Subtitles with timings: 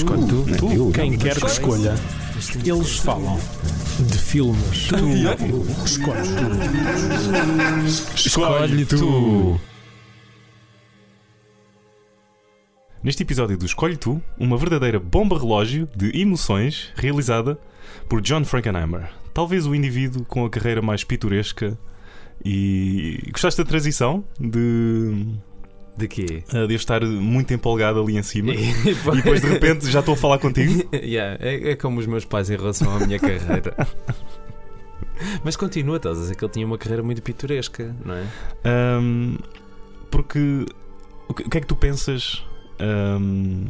[0.00, 0.34] Escolhe tu.
[0.34, 0.92] Não é tu.
[0.92, 1.94] Quem quer que escolha,
[2.64, 3.38] eles falam
[3.98, 4.88] de filmes.
[4.88, 4.96] Tu
[5.84, 6.24] escolhe
[7.84, 8.16] tu.
[8.16, 9.60] Escolhe tu.
[13.02, 17.58] Neste episódio do Escolhe Tu, uma verdadeira bomba relógio de emoções realizada
[18.08, 19.10] por John Frankenheimer.
[19.34, 21.78] Talvez o indivíduo com a carreira mais pitoresca
[22.42, 23.22] e.
[23.30, 24.24] Gostaste da transição?
[24.38, 25.26] De.
[25.96, 26.42] De quê?
[26.48, 28.72] uh, de eu estar muito empolgado ali em cima e
[29.16, 30.88] depois de repente já estou a falar contigo?
[30.94, 33.74] Yeah, é, é como os meus pais em relação à minha carreira.
[35.44, 38.24] Mas continua, estás a dizer que ele tinha uma carreira muito pitoresca, não é?
[39.00, 39.36] Um,
[40.10, 40.64] porque.
[41.28, 42.44] O que, o que é que tu pensas?
[42.80, 43.66] um,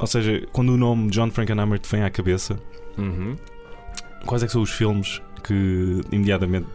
[0.00, 2.58] ou seja, quando o nome John Frankenheimer te vem à cabeça,
[2.98, 3.36] Uhum.
[4.26, 6.66] quais é que são os filmes que imediatamente,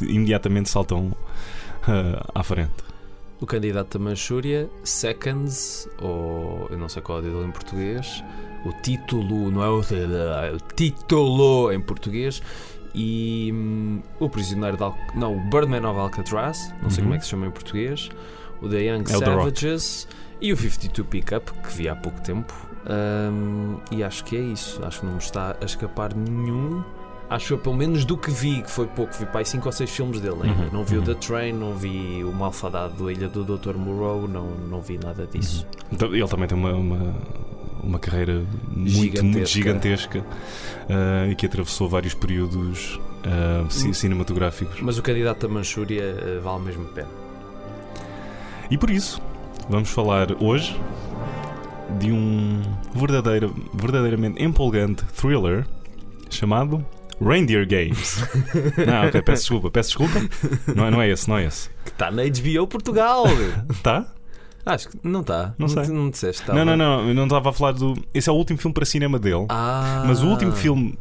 [0.00, 2.72] imediatamente saltam uh, à frente?
[3.40, 8.24] O candidato da Manchúria, Seconds, ou eu não sei qual é o título em português,
[8.64, 12.42] o título, não é o, é o título em português,
[12.94, 17.04] e hum, o Prisioneiro de Al não, o Birdman of Alcatraz, não sei Uhum.
[17.04, 18.08] como é que se chama em português,
[18.60, 19.24] o The Young É Rock.
[19.24, 20.08] Savages
[20.40, 22.52] e o 52 Pickup, que vi há pouco tempo.
[23.32, 26.82] Hum, e acho que é isso, acho que não me está a escapar nenhum.
[27.30, 29.72] Acho eu, pelo menos do que vi, que foi pouco, vi para aí 5 ou
[29.72, 30.62] 6 filmes dele ainda.
[30.64, 31.02] Uhum, Não vi uhum.
[31.02, 33.74] o The Train, não vi o Malfadado da Ilha do Dr.
[33.76, 35.66] Moreau, não, não vi nada disso.
[35.92, 37.14] Então, Ele também tem uma, uma,
[37.82, 38.42] uma carreira
[38.74, 39.22] muito, Gigantesca.
[39.24, 44.80] muito gigantesca uh, e que atravessou vários períodos uh, ci- cinematográficos.
[44.80, 47.08] Mas o candidato da Manchúria eh, vale mesmo a pena.
[48.70, 49.20] E por isso,
[49.68, 50.80] vamos falar hoje
[51.98, 52.62] de um
[52.94, 55.66] verdadeiro, verdadeiramente empolgante thriller
[56.30, 56.84] chamado
[57.20, 58.22] Reindeer Games.
[58.86, 60.20] não, ok, peço desculpa, peço desculpa.
[60.74, 61.68] Não é, não é esse, não é esse.
[61.84, 63.24] Que está na HBO Portugal!
[63.82, 64.06] Tá?
[64.66, 65.54] acho que não está.
[65.56, 65.82] Não sei.
[65.84, 66.46] te- Não disseste.
[66.48, 67.94] Não, não, não, eu não estava a falar do.
[68.12, 69.46] Esse é o último filme para cinema dele.
[69.48, 70.98] Ah, Mas o último filme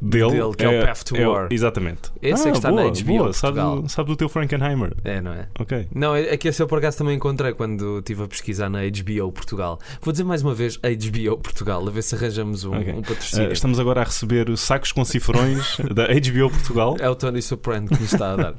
[0.00, 1.48] dele, Dele, que é o Path to é War.
[1.50, 2.10] Exatamente.
[2.22, 3.32] Esse é Ah, que está boa, na HBO boa.
[3.32, 3.58] Sabe,
[3.88, 4.92] sabe do teu Frankenheimer.
[5.04, 5.48] É, não é?
[5.58, 5.88] Ok.
[5.94, 8.80] Não, é é que esse eu por acaso também encontrei quando estive a pesquisar na
[8.82, 9.78] HBO Portugal.
[10.00, 12.92] Vou dizer mais uma vez HBO Portugal, a ver se arranjamos um, Ok.
[12.92, 13.52] um patrocínio.
[13.52, 16.96] estamos agora a receber sacos com cifrões da HBO Portugal.
[17.00, 18.54] É o Tony Soprano que nos está a dar.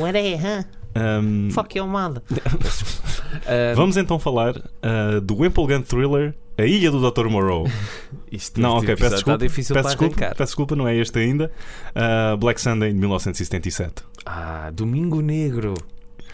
[0.00, 0.64] What are huh?
[0.96, 2.22] Um, Fuck your mother.
[3.46, 7.28] Ah, Vamos então falar ah, do empolgante thriller A Ilha do Dr.
[7.28, 7.66] Moreau.
[8.30, 9.38] isto, Não, ok, peço episódio desculpa.
[9.38, 11.50] Difícil peço, desculpa peço desculpa, não é este ainda.
[11.94, 14.04] Ah, Black Sunday de 1977.
[14.24, 15.74] Ah, Domingo Negro.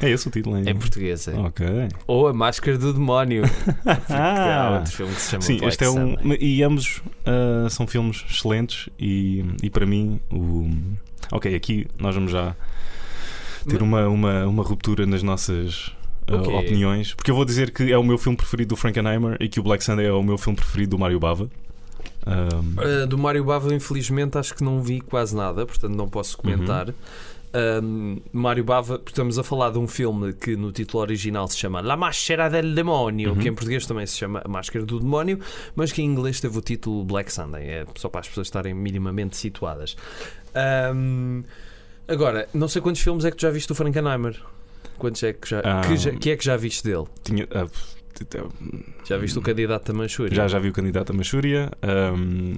[0.03, 0.70] É esse o título ainda?
[0.70, 1.34] Em português, é.
[1.34, 1.66] Ok.
[2.06, 3.44] Ou A Máscara do Demónio.
[4.09, 6.16] Ah, outro filme que se chama sim, Black este é um.
[6.16, 6.38] Sunday.
[6.41, 10.70] E ambos ah, são filmes excelentes e, e para mim o.
[11.32, 12.54] Ok, aqui nós vamos já
[13.69, 15.92] ter uma, uma, uma ruptura nas nossas
[16.30, 16.54] ah, Ok.
[16.58, 17.14] opiniões.
[17.14, 19.62] Porque eu vou dizer que é o meu filme preferido do Frankenheimer e que o
[19.62, 21.50] Black Sunday é o meu filme preferido do Mario Bava.
[22.26, 22.48] Ah,
[23.02, 26.88] Uh, do Mário Bava, infelizmente, acho que não vi quase nada, portanto não posso comentar.
[26.88, 26.94] Uhum.
[27.52, 31.56] Um, Mário Bava, porque estamos a falar de um filme que no título original se
[31.58, 33.38] chama La Máscara del Demónio, Uhum.
[33.38, 35.41] que em português também se chama A Máscara do Demónio,
[35.74, 38.72] mas que em inglês teve o título Black Sunday, é só para as pessoas estarem
[38.72, 39.97] minimamente situadas.
[40.94, 41.42] Um,
[42.06, 44.41] agora, não sei quantos filmes é que tu já viste do Frankenheimer?
[45.00, 45.81] Quantos é que já, Ah.
[45.81, 47.05] que, já- que é que já viste dele?
[47.25, 47.66] tinha, ah,
[49.09, 50.34] Já viste o candidato da Manchúria?
[50.37, 51.71] já, já vi o candidato a Manchúria.
[51.83, 52.55] ahm,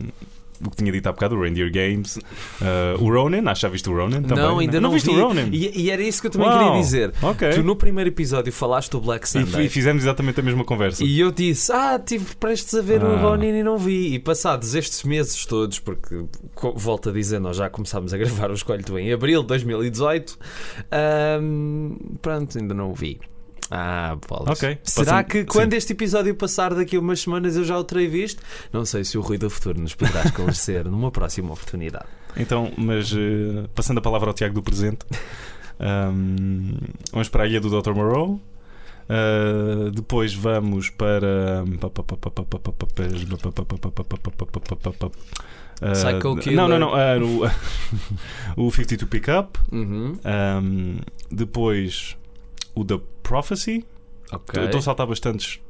[0.66, 2.18] o que tinha dito há bocado, o Reindeer Games.
[2.60, 4.44] ah, o Ronin, acho que já viste o Ronin também.
[4.44, 5.16] Não, ainda não, viste vi.
[5.16, 5.48] o Ronin.
[5.52, 6.58] E, e era isso que eu também Uau.
[6.58, 7.12] queria dizer.
[7.22, 7.50] Ok.
[7.50, 9.66] Tu no primeiro episódio falaste do Black Sunday.
[9.66, 11.02] e fizemos exatamente a mesma conversa.
[11.04, 13.16] E eu disse, ah, estive prestes a ver o Ah.
[13.20, 14.14] Ronin e não vi.
[14.14, 16.24] E passados estes meses todos, porque
[16.76, 20.38] volto a dizer, nós já começámos a gravar o Escolho Tu em abril de 2018,
[20.90, 23.18] ahm, pronto, ainda não o vi.
[23.74, 24.62] Ah, bolas.
[24.62, 24.78] Ok.
[24.84, 25.46] Será que sim.
[25.46, 28.42] quando este episódio passar daqui a umas semanas eu já o terei visto?
[28.70, 32.04] Não sei se o Rui do Futuro nos poderá esclarecer numa próxima oportunidade.
[32.36, 35.06] Então, mas eh, passando a palavra ao Tiago do presente,
[35.80, 36.76] ahm,
[37.12, 37.94] vamos para a ilha do Dr.
[37.94, 38.38] Moreau.
[39.08, 41.64] Ah, depois vamos para.
[45.80, 46.56] Ah, Psycho Killer.
[46.58, 46.94] Não, não, não.
[46.94, 47.16] ah,
[48.56, 49.58] o, o 52 Pickup.
[49.72, 50.18] Uhum.
[50.24, 50.98] Ahm,
[51.30, 52.18] depois
[52.74, 53.84] o The Prophecy.
[54.32, 54.60] Ok.
[54.60, 55.60] Eu Estou a saltar bastantes.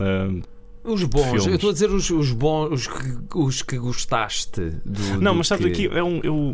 [0.00, 0.40] ahm,
[0.84, 1.46] Os bons, filmes.
[1.46, 5.20] eu estou a dizer os, os bons, os que, os que gostaste do.
[5.20, 5.72] Não, do mas sabes que...
[5.86, 6.52] aqui, é um, eu,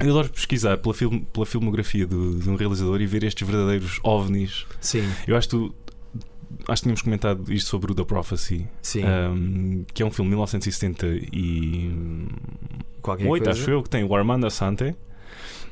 [0.00, 3.98] eu adoro pesquisar pela, film, pela filmografia do- de um realizador e ver estes verdadeiros
[4.02, 4.64] ovnis.
[4.80, 5.74] Sim, Eu acho que tu.
[6.66, 9.02] Acho que tínhamos comentado isto sobre o The Prophecy, sim.
[9.04, 12.28] um, que é um filme de 1978,
[13.00, 13.50] Qualquer coisa.
[13.50, 14.94] acho eu, que tem o Armando Assante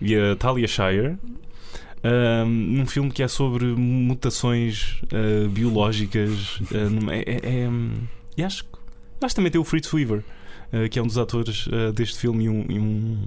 [0.00, 1.16] e a Talia Shire.
[2.04, 6.60] Um, num filme que é sobre mutações uh, biológicas.
[6.72, 7.92] uh, numa- é, é- é, um,
[8.36, 8.78] e acho que
[9.20, 10.22] Acho que também tem o Fritz Weaver,
[10.72, 13.18] eh, que é um dos atores deste filme e, um- e um-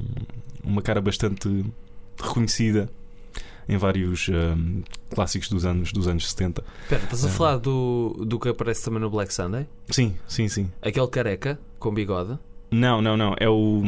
[0.64, 1.66] uma cara bastante
[2.18, 2.90] reconhecida
[3.68, 4.56] em vários eh,
[5.14, 6.64] clássicos dos anos, dos anos 70.
[6.84, 7.32] Espera, estás a É.
[7.34, 9.68] falar do, do que aparece também no Black Sunday?
[9.90, 10.72] Sim, sim, sim.
[10.82, 12.40] Aquele careca com bigode?
[12.72, 13.36] Não, não, não.
[13.38, 13.84] É o,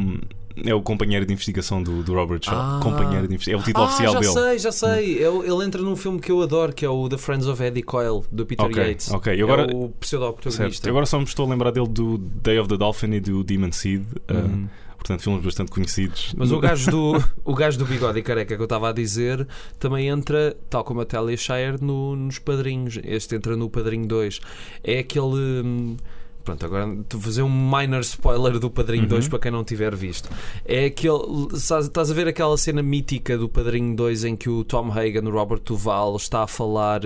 [0.66, 2.56] é o companheiro de investigação do, do Robert Shaw.
[2.56, 2.80] Ah.
[2.82, 3.60] Companheiro de investigação.
[3.60, 4.34] É o título ah, oficial já dele.
[4.34, 5.14] sei, já sei.
[5.24, 7.84] Ele, ele entra num filme que eu adoro, que é o The Friends of Eddie
[7.84, 9.12] Coyle, do Peter Ok, Yates.
[9.12, 9.36] ok.
[9.36, 10.90] E agora, é o pseudo-protagonista.
[10.90, 13.72] Agora só me estou a lembrar dele do Day of the Dolphin e do Demon
[13.72, 14.04] Seed.
[14.30, 14.68] uh, Uhum.
[14.98, 16.34] portanto, filmes bastante conhecidos.
[16.38, 19.46] Mas o gajo, do, o gajo do bigode e careca que eu estava a dizer
[19.78, 23.00] também entra, tal como a Talia Shire, no, nos Padrinhos.
[23.04, 24.40] Este entra no Padrinho 2.
[24.84, 25.98] É aquele.
[26.44, 29.10] Pronto, agora vou fazer um minor spoiler do Padrinho Uhum.
[29.10, 30.30] 2 para quem não tiver visto.
[30.66, 31.48] É aquele.
[31.54, 35.31] Estás a ver aquela cena mítica do Padrinho 2 em que o Tom Hagen, o
[35.31, 37.01] Robert Duval, está a falar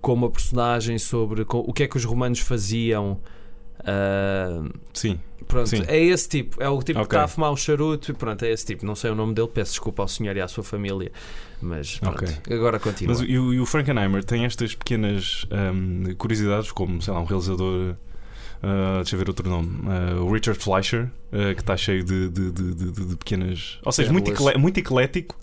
[0.00, 3.18] com uma personagem sobre o que é que os romanos faziam.
[3.84, 5.18] ah, Sim.
[5.46, 5.82] Pronto, Sim.
[5.88, 6.62] é esse tipo.
[6.62, 7.16] É o tipo que Ok.
[7.16, 8.84] está a fumar o charuto e pronto, é esse tipo.
[8.84, 11.10] Não sei o nome dele, peço desculpa ao senhor e à sua família.
[11.62, 12.54] Mas pronto, Ok.
[12.54, 13.14] agora continua.
[13.18, 17.94] Mas e o, o Frankenheimer tem estas pequenas um, curiosidades, como, sei lá, um realizador.
[18.62, 19.68] Uh, deixa eu ver outro nome.
[19.86, 23.78] uh, Richard Fleischer, uh, que está cheio de, de, de, de- pequenas.
[23.84, 25.36] Ou seja, muito, eclé- muito eclético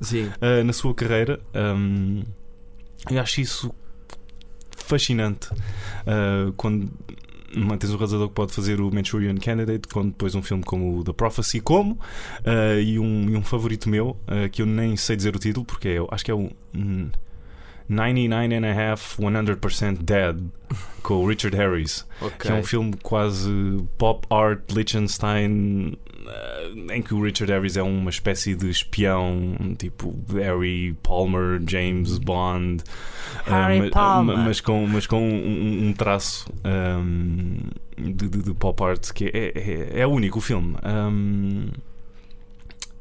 [0.66, 1.40] na sua carreira.
[1.54, 2.24] Um,
[3.10, 3.74] eu acho isso
[4.78, 5.50] fascinante.
[6.58, 6.90] Quando
[7.80, 11.04] tens um realizador que pode fazer o Manchurian Candidate, quando depois um filme como o
[11.04, 15.16] The Prophecy, como, uh, e, um, e um favorito meu, uh, que eu nem sei
[15.16, 17.10] dizer o título, porque é, acho que é o hum,
[17.88, 20.38] 99 and a half 100% Dead,
[21.04, 22.38] com o Richard Harris Ok.
[22.40, 23.50] que é um filme quase
[23.98, 25.94] pop art Liechtenstein
[26.28, 32.18] eh, em que o Richard Harris é uma espécie de espião tipo Harry Palmer, James
[32.18, 32.84] Bond
[33.46, 34.36] eh, Harry ma- Palmer.
[34.38, 37.58] ma- mas com, mas com um, um traço ehm,
[37.98, 39.52] de, de- de pop art que é,
[39.98, 41.68] é, é único o filme Ehm,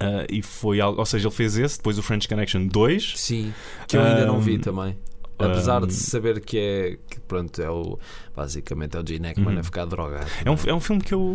[0.01, 3.53] eh, e foi algo, ou seja, ele fez esse, depois o French Connection 2 Sim,
[3.89, 4.97] que eu ainda não vi Um, também.
[5.37, 7.99] Apesar um, de saber que é que pronto, é o
[8.37, 9.61] basicamente é o Gene Hackman Uhum.
[9.61, 10.27] a ficar drogado.
[10.45, 11.35] É um, é um filme que eu,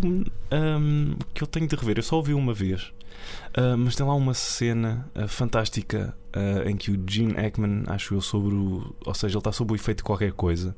[0.52, 1.98] ahm, que eu tenho de rever.
[1.98, 2.94] Eu só o vi uma vez.
[3.54, 8.14] Ah, mas tem lá uma cena ah, fantástica ah, em que o Gene Hackman, acho
[8.16, 8.96] eu, sobre o.
[9.06, 10.74] Ou seja, ele está sob o efeito de qualquer coisa.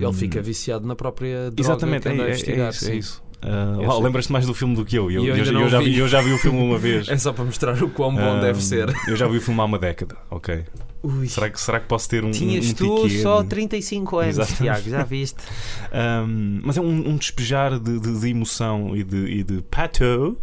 [0.00, 2.90] Ele fica viciado na própria droga Exatamente, é, é- é isso.
[2.90, 3.22] É isso.
[3.42, 4.02] Ah, lá, sei.
[4.04, 5.10] Lembras-te mais do filme do que eu?
[5.10, 5.84] Eu, eu eu, eu já vi.
[5.90, 7.08] vi, eu já vi o filme uma vez.
[7.10, 8.88] É só para mostrar o quão bom deve ser.
[9.08, 10.16] Eu já vi o filme há uma década.
[10.30, 10.64] Ok.
[11.02, 11.26] Ui.
[11.26, 12.30] Será que, será que posso ter um.
[12.30, 14.62] Tinhas um tu tiquê só de- 35 anos, Exatamente.
[14.62, 15.38] Tiago, já viste?
[15.92, 20.38] Um, mas é um, um despejar de, de- de emoção e de, e de pato.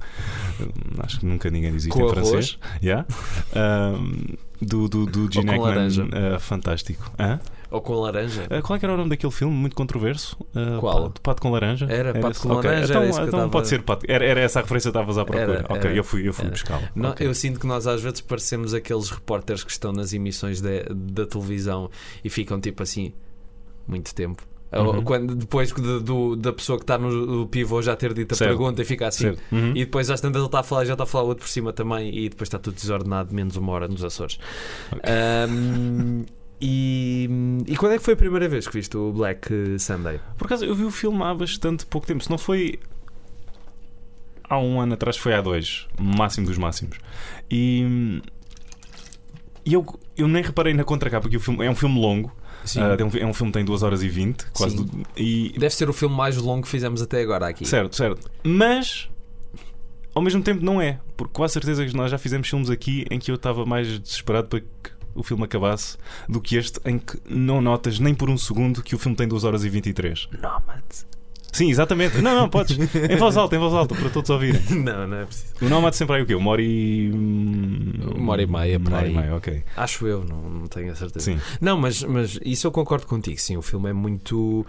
[0.99, 2.29] Acho que nunca ninguém diz isto Com em arroz.
[2.29, 2.59] francês.
[2.83, 3.05] Yeah.
[4.61, 6.03] Do, do, do Gene laranja.
[6.03, 7.09] uh, fantástico.
[7.17, 7.39] Hã?
[7.71, 8.43] Ou com laranja.
[8.45, 9.53] Uh, qual é que era o nome daquele filme?
[9.55, 10.35] Muito controverso?
[10.55, 11.03] Uh, Qual?
[11.03, 11.85] Pato, Pato com laranja?
[11.87, 12.39] Era Pato esse?
[12.41, 14.05] com Ok, laranja, Então, era eu então tava- pode ser Pato.
[14.09, 15.57] Era, era essa a referência que estavas à procura.
[15.59, 15.93] Era, ok, era.
[15.95, 16.51] eu fui, eu fui Era.
[16.51, 16.89] buscá-la.
[16.95, 17.27] Não, Ok.
[17.27, 21.25] Eu sinto que nós às vezes parecemos aqueles repórteres que estão nas emissões de- da
[21.27, 21.89] televisão
[22.23, 23.13] e ficam tipo assim
[23.87, 24.41] muito tempo.
[24.71, 25.01] Uhum.
[25.03, 28.49] Quando, depois do, do- da pessoa que está no, pivô já ter dito a Certo.
[28.51, 29.35] pergunta e fica assim.
[29.51, 29.71] Uhum.
[29.75, 31.73] E depois às tantas ele está a falar, já está a falar outro por cima
[31.73, 34.37] também e depois está tudo desordenado, menos uma hora nos Açores.
[34.91, 35.01] Ok.
[35.11, 36.23] Ahm,
[36.61, 37.29] e,
[37.67, 40.19] e quando é que foi a primeira vez que viste o Black Sunday?
[40.37, 42.23] Por acaso, eu vi o filme há bastante pouco tempo.
[42.23, 42.79] Se não foi
[44.49, 45.87] há um ano atrás, foi há dois.
[45.99, 46.97] Máximo dos máximos.
[47.49, 48.21] E,
[49.65, 49.85] e eu,
[50.17, 52.31] eu nem reparei na contracapa, porque o filme é um filme longo.
[52.65, 52.81] Sim.
[52.81, 54.47] Ah, é, um, é um filme que tem 2 horas e 20.
[54.51, 57.65] Quase do- e, Deve ser o filme mais longo que fizemos até agora aqui.
[57.65, 58.29] certo, certo.
[58.43, 59.09] Mas.
[60.13, 63.05] Ao mesmo tempo não é, porque com a certeza que nós já fizemos filmes aqui
[63.11, 64.67] em que eu estava mais desesperado para que
[65.15, 65.97] o filme acabasse
[66.27, 69.27] do que este em que não notas nem por um segundo que o filme tem
[69.27, 70.29] 2 horas e 23.
[70.41, 71.09] Nómade.
[71.51, 72.21] Sim, exatamente.
[72.21, 72.77] Não, não, podes.
[72.77, 74.61] Em voz alta, em voz alta, para todos ouvirem.
[74.69, 75.53] Não, não é preciso.
[75.61, 76.35] O Nómade sempre aí o quê?
[76.35, 77.11] Uma hora e.
[77.11, 79.63] Uma hora e meia, Uma hora e meia, ok.
[79.75, 81.25] Acho eu, não, não tenho a certeza.
[81.25, 81.39] Sim.
[81.59, 83.39] Não, mas, mas isso eu concordo contigo.
[83.39, 84.65] Sim, o filme é muito.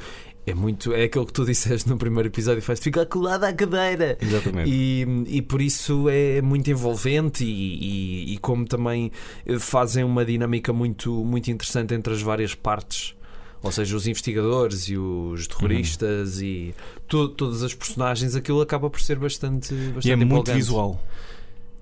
[0.47, 0.93] É muito.
[0.93, 4.17] É aquilo que tu disseste no primeiro episódio, faz ficar colado à cadeira.
[4.21, 4.71] Exatamente.
[4.71, 9.13] E, e por isso é muito envolvente e, e- e como também
[9.47, 13.15] eh, fazem uma dinâmica muito, muito interessante entre as várias partes.
[13.63, 16.45] Ou seja, os investigadores e os terroristas Uhum.
[16.45, 16.75] e
[17.07, 20.57] to- todas as personagens, aquilo acaba por ser bastante, bastante E é muito empolgante.
[20.57, 21.05] visual.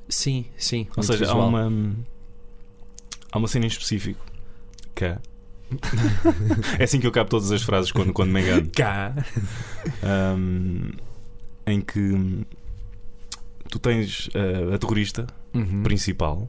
[0.08, 0.88] Sim, sim.
[0.90, 1.48] Ou muito seja, há visual.
[1.48, 1.94] uma.
[3.30, 4.24] Há uma cena em específico
[4.94, 5.18] que é.
[6.78, 8.68] é assim que eu cabo todas as frases quando, quando me engano.
[8.74, 9.14] Cá.
[10.02, 10.90] Ahm,
[11.66, 12.44] em que
[13.70, 15.82] tu tens ah, a terrorista Uhum.
[15.82, 16.46] principal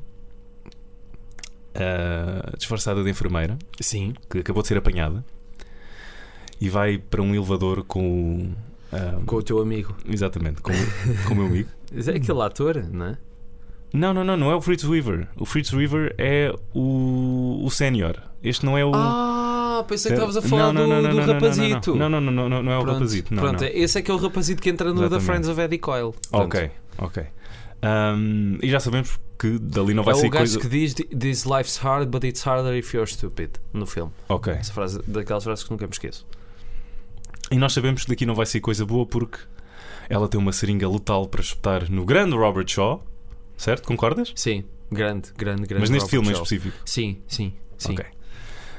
[1.76, 4.14] ah, disfarçada de enfermeira Sim.
[4.30, 5.24] que acabou de ser apanhada
[6.60, 8.52] e vai para um elevador com
[8.92, 9.96] Ah, Com o teu amigo.
[10.08, 10.72] exatamente, com,
[11.28, 11.70] com o meu amigo.
[11.92, 13.18] É aquele ator, não é?
[13.93, 15.27] Não, não, não, não é o Fritz Weaver.
[15.36, 18.17] O Fritz Weaver é o, o sénior.
[18.43, 18.91] Este não é o.
[18.93, 21.96] Ah, pensei que estavas a falar Não, não, do, não, do rapazito.
[21.96, 23.34] Não, não, não, não, não, não é o Pronto, rapazito.
[23.34, 23.69] Não, pronto, não.
[23.74, 25.25] esse é aquele rapazito que entra no The Exatamente.
[25.25, 26.13] Friends of Eddie Coyle.
[26.29, 26.46] Pronto.
[26.46, 27.24] Ok, ok.
[27.81, 30.60] Ahm, e já sabemos que dali não vai é sair o gajo coisa.
[30.60, 34.12] que diz This life's hard, but it's harder if you're stupid no filme.
[34.27, 34.53] Ok.
[34.53, 36.25] Essa frase, daquelas frases que nunca me esqueço.
[37.51, 39.39] E nós sabemos que daqui não vai sair coisa boa porque
[40.10, 43.03] ela tem uma seringa letal para espetar no grande Robert Shaw.
[43.60, 43.86] Certo?
[43.86, 44.32] Concordas?
[44.36, 45.82] Sim, grande, grande, grande.
[45.82, 46.44] Mas neste Robert filme em Shaw.
[46.44, 46.78] específico.
[46.86, 47.92] Sim, sim, sim.
[47.94, 48.06] Ok.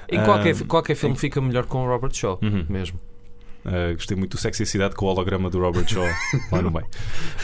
[0.09, 2.65] Em qualquer, Ah, qualquer filme em- fica melhor com o Robert Shaw, Uhum.
[2.69, 2.99] mesmo.
[3.65, 6.03] Uh, gostei muito do Sexy Cidade com o holograma do Robert Shaw
[6.51, 6.87] lá no meio.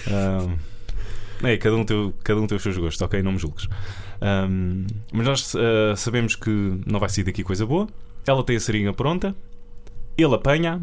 [0.08, 3.22] Um, é, cada um, tem, cada um tem os seus gostos, ok?
[3.22, 3.68] Não me julgues.
[4.48, 6.50] Um, mas nós uh, sabemos que
[6.86, 7.86] não vai sair daqui coisa boa.
[8.26, 9.36] Ela tem a seringa pronta,
[10.16, 10.82] ele apanha,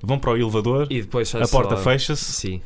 [0.00, 2.62] vão para o elevador, E depois a porta fecha-se Sim,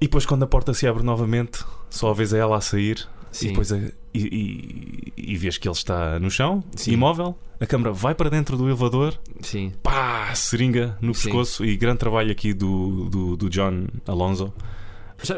[0.00, 3.46] e depois, quando a porta se abre novamente, só vês a ela a sair sim.
[3.46, 3.78] e depois a-
[4.14, 6.92] e, e, e vês que ele está no chão, Sim.
[6.92, 7.38] imóvel.
[7.60, 9.72] A câmara vai para dentro do elevador Sim.
[9.82, 11.24] pá, seringa no Sim.
[11.24, 14.52] pescoço e grande trabalho aqui do, do, do John Alonso.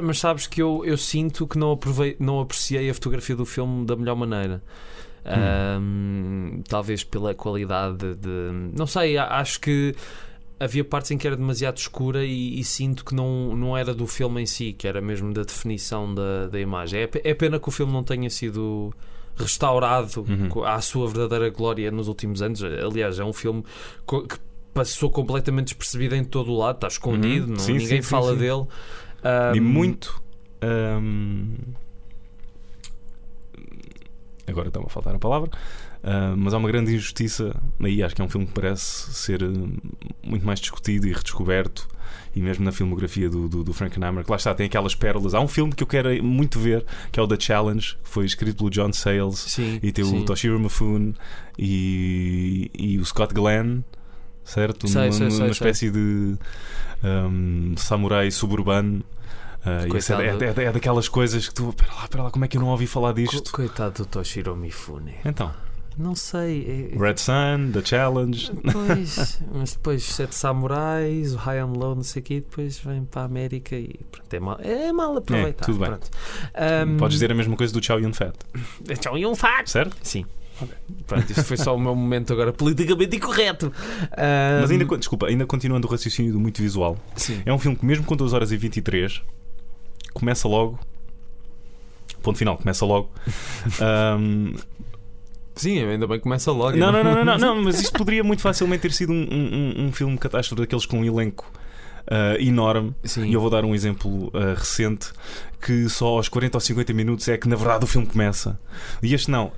[0.02, 3.84] Mas, sabes que eu, eu sinto que não, aprovei, não apreciei a fotografia do filme
[3.86, 4.62] da melhor maneira.
[5.24, 8.50] Ahm, talvez pela qualidade de.
[8.76, 9.94] Não sei, acho que
[10.60, 14.06] havia partes em que era demasiado escura e, e sinto que não, não era do
[14.06, 17.00] filme em si, que era mesmo da definição da, da imagem.
[17.00, 18.92] É, é pena que o filme não tenha sido
[19.36, 20.64] restaurado Uhum.
[20.64, 22.62] à sua verdadeira glória nos últimos anos.
[22.62, 23.64] Aliás, é um filme
[24.06, 24.38] que
[24.74, 27.52] passou completamente despercebido em todo o lado, está escondido, Uhum.
[27.52, 28.38] não- Sim, ninguém sim, fala sim.
[28.38, 28.66] dele.
[29.24, 30.22] Ahm, E muito.
[30.62, 31.54] hum,
[34.46, 35.50] Agora está-me a faltar a palavra.
[36.02, 37.54] Ah, mas há uma grande injustiça.
[37.78, 39.76] Aí acho que é um filme que parece ser hum,
[40.22, 41.86] muito mais discutido e redescoberto.
[42.34, 45.34] E mesmo na filmografia do, do, do Frankenheimer, que lá está, tem aquelas pérolas.
[45.34, 48.24] Há um filme que eu quero muito ver, que é o The Challenge, que foi
[48.24, 49.38] escrito pelo John Sayles.
[49.38, 50.18] Sim, E tem sim.
[50.20, 51.14] o Toshiro Mifune
[51.58, 53.80] e, e o Scott Glenn,
[54.44, 54.88] certo?
[54.88, 55.50] Sei, Numa, sei, sei, sei.
[55.50, 56.36] espécie de
[57.04, 59.04] um, samurai suburbano.
[59.64, 61.72] Ah, essa é, é- é daquelas coisas que tu.
[61.74, 63.50] Pera lá, pera lá, como é que eu não ouvi falar disto?
[63.50, 65.14] Co- Coitado do Toshiro Mifune.
[65.24, 65.52] Então,
[66.00, 66.90] Não sei.
[66.94, 68.50] é- Red Sun, The Challenge.
[68.72, 73.04] Pois, mas depois Sete Samurais, o High and Low, não sei o quê, depois vem
[73.04, 75.66] para a América e pronto, é mal, é mal aproveitado.
[75.66, 75.90] tudo bem.
[76.54, 78.34] Ahm, Podes dizer a mesma coisa do Chow Yun Fat,
[79.18, 79.68] e um fato.
[79.70, 79.96] certo?
[80.02, 80.24] Sim.
[81.06, 83.72] Pronto, isto foi só o meu momento agora politicamente incorreto.
[84.12, 87.40] Ahm, Mas ainda, desculpa, ainda continuando o raciocínio do muito visual, Sim.
[87.46, 89.22] é um filme que, mesmo com 2 horas e 23,
[90.12, 90.78] começa logo.
[92.22, 93.08] Ponto final, começa logo.
[93.80, 94.54] Ahm,
[95.60, 96.76] Sim, ainda bem que começa logo.
[96.76, 99.86] Não, não, não, não, não, não, mas isto poderia muito facilmente ter sido um, um,
[99.86, 101.50] um filme catástrofe daqueles com um elenco
[102.06, 102.94] ah, enorme.
[103.04, 103.26] Sim.
[103.26, 105.12] E eu vou dar um exemplo ah, recente
[105.60, 108.58] que só aos 40 ou 50 minutos é que na verdade o filme começa.
[109.02, 109.52] E este não.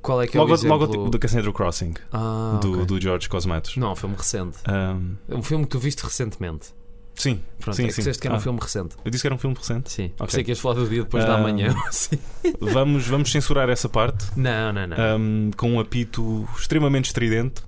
[0.00, 0.78] Qual é que é logo, o exemplo?
[0.78, 2.84] logo do Cassandra Crossing, Ah, do, ok.
[2.86, 3.76] do George Cosmatos.
[3.76, 4.58] Não, é um filme recente.
[4.66, 6.74] Ahm, É um filme que tu viste recentemente.
[7.14, 8.00] Sim, Pronto, Sim, é que sim.
[8.00, 8.40] disseste que era um Ah.
[8.40, 8.96] filme recente.
[9.04, 9.90] eu disse que era um filme recente.
[9.92, 10.06] Sim.
[10.14, 10.26] Ok.
[10.26, 11.38] Pensei que ias falar do dia depois da Ah.
[11.38, 11.74] manhã.
[11.92, 12.18] Sim.
[12.60, 14.26] Vamos, vamos censurar essa parte.
[14.36, 14.96] Não, não, não.
[14.98, 17.62] ahm, com um apito extremamente estridente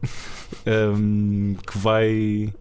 [0.67, 2.53] ahm, que vai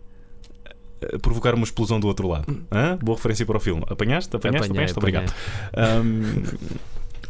[1.02, 2.64] eh, provocar uma explosão do outro lado.
[2.72, 2.98] Hã?
[3.02, 3.84] Boa referência para o filme.
[3.90, 4.36] Apanhaste?
[4.36, 4.68] Apanhaste?
[4.70, 5.00] Apanhei, Apanhaste?
[5.00, 5.34] Obrigado.
[5.76, 6.44] Ahm,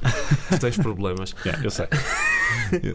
[0.49, 1.35] Tu tens problemas.
[1.45, 1.87] yeah, eu sei.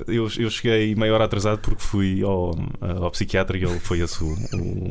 [0.06, 4.22] Eu, eu cheguei meia hora atrasado porque fui ao, ao psiquiatra e ele foi esse
[4.22, 4.28] o.
[4.28, 4.88] o-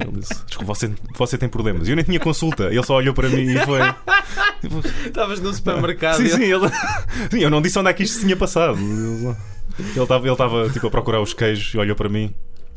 [0.00, 1.88] ele disse: Desculpa, você, você tem problemas.
[1.88, 2.64] E eu nem tinha consulta.
[2.64, 3.80] Ele só olhou para mim e foi.
[5.06, 6.16] Estavas no supermercado.
[6.16, 6.68] Sim, sim, ele...
[7.30, 8.78] sim, eu não disse onde é que isto tinha passado.
[9.78, 12.34] Ele estava ele estava, tipo, a procurar os queijos e olhou para mim.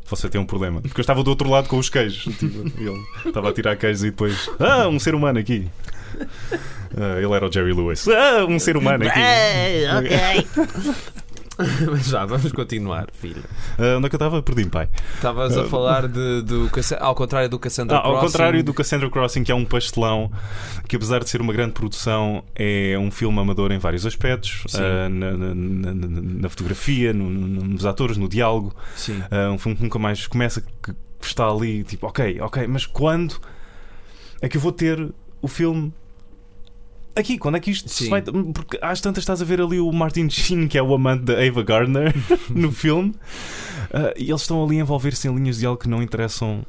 [0.08, 0.82] Você tem um problema.
[0.82, 2.24] Porque eu estava do outro lado com os queijos.
[2.36, 2.46] Tipo,
[2.84, 4.50] ele estava a tirar queijos e depois.
[4.60, 5.70] Ah, um ser humano aqui.
[6.98, 8.08] Ah, ele era o Jerry Lewis.
[8.08, 9.20] Ah, um ser humano aqui.
[9.20, 10.48] Ah, ok.
[11.92, 13.44] Mas já, vamos continuar, filho.
[13.78, 14.42] Ah, onde é que eu estava?
[14.42, 14.90] Perdi-me, pai.
[15.16, 16.70] Estavas a falar de, do.
[17.00, 18.26] Ao contrário do Cassandra Ah, ao Crossing.
[18.26, 20.32] contrário do Cassandra Crossing, que é um pastelão,
[20.88, 25.08] que apesar de ser uma grande produção, é um filme amador em vários aspectos, ah,
[25.10, 25.94] na, na- na-
[26.42, 28.74] na- fotografia, no- no- nos atores, no diálogo.
[28.96, 29.22] Sim.
[29.30, 33.40] Ah, um filme que nunca mais começa, que está ali, tipo, ok, ok, mas quando
[34.42, 35.14] é que eu vou ter
[35.44, 35.94] o filme
[37.16, 37.38] aqui?
[37.38, 38.10] Quando é que isto se Sim.
[38.10, 38.22] vai.
[38.22, 41.34] Porque às tantas estás a ver ali o Martin Sheen, que é o amante da
[41.46, 42.14] Ava Gardner,
[42.50, 43.14] no filme,
[43.94, 46.66] Ah, e eles estão ali a envolver-se em linhas de algo que não interessam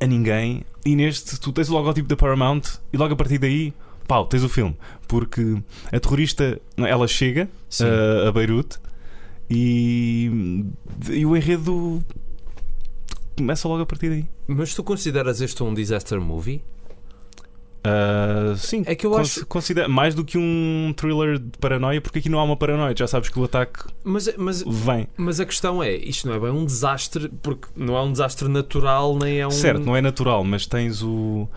[0.00, 0.62] a ninguém.
[0.84, 2.62] E neste, tu tens o logótipo da Paramount,
[2.92, 3.72] e logo a partir daí.
[4.06, 5.62] Pau, tens o filme, porque
[5.92, 7.48] a terrorista ela chega
[7.80, 8.76] a, a Beirute
[9.48, 10.64] e,
[11.08, 12.02] e o enredo
[13.36, 14.26] começa logo a partir daí.
[14.48, 16.60] Mas tu consideras este um disaster movie?
[17.84, 22.00] Ah, sim, É que eu cons- acho- considera mais do que um thriller de paranoia,
[22.00, 25.08] porque aqui não há uma paranoia, já sabes que o ataque Mas, mas, vem.
[25.16, 28.46] mas a questão é, isto não é bem um desastre, porque não é um desastre
[28.48, 29.50] natural, nem é um.
[29.50, 31.48] Certo, não é natural, mas tens o.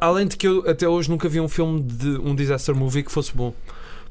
[0.00, 3.10] Além de que eu até hoje nunca vi um filme de um disaster movie que
[3.10, 3.52] fosse bom.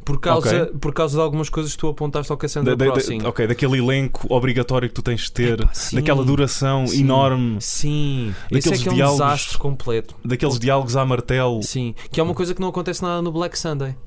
[0.07, 0.77] Por causa, Ok.
[0.79, 3.25] por causa de algumas coisas que tu apontaste ao Cassandra da- da- Crossing.
[3.25, 5.97] ok, daquele elenco obrigatório que tu tens de ter, Epá, sim.
[5.97, 7.01] daquela duração Sim.
[7.01, 10.15] enorme, Sim, isso é Daqueles que é um diálogos- desastre completo.
[10.23, 11.61] daqueles diálogos à martelo.
[11.61, 13.97] Sim, que é uma coisa que não acontece nada no Black Sunday.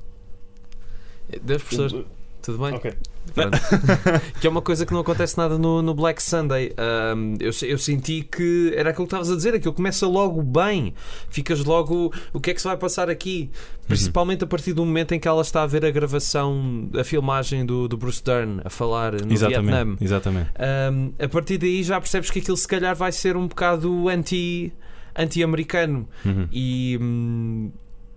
[1.43, 2.05] Deves perceber?
[2.41, 2.73] Tudo bem?
[2.73, 2.93] Ok.
[4.39, 6.73] Que é uma coisa que não acontece nada no, no Black Sunday.
[6.77, 10.93] Ahm, eu, eu senti que era aquilo que estavas a dizer, aquilo começa logo bem.
[11.29, 12.13] Ficas logo.
[12.33, 13.49] O que é que se vai passar aqui?
[13.87, 17.65] Principalmente a partir do momento em que ela está a ver a gravação, a filmagem
[17.65, 19.33] do, do Bruce Dern a falar no Vietnã.
[19.33, 20.49] Exatamente, exatamente.
[20.91, 24.73] Um, a partir daí já percebes que aquilo se calhar vai ser um bocado anti,
[25.15, 26.07] anti-americano.
[26.25, 26.47] Uhum.
[26.51, 27.71] E, hum,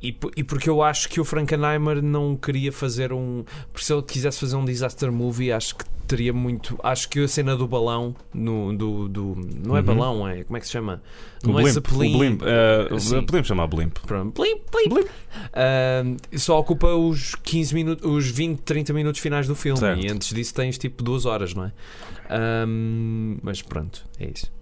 [0.08, 3.44] e, e porque eu acho que o Frankenheimer não queria fazer um.
[3.72, 6.78] Por se ele quisesse fazer um disaster movie, acho que teria muito.
[6.82, 9.34] Acho que a cena do balão, no, do, do,
[9.64, 9.86] não é Uhum.
[9.86, 10.44] balão, é.
[10.44, 11.02] Como é que se chama?
[11.42, 12.14] O não é blimp, Zeppelin.
[12.14, 13.22] o blimp, ah, Sim.
[13.22, 13.96] podemos chamar blimp.
[14.06, 15.04] Pronto, blim, blim.
[15.04, 19.78] Um, só ocupa os 15 minutos, os 20, 30 minutos finais do filme.
[19.80, 20.04] Certo.
[20.04, 21.72] E antes disso tens tipo duas horas, não é?
[22.66, 24.52] Um, mas pronto, é isso.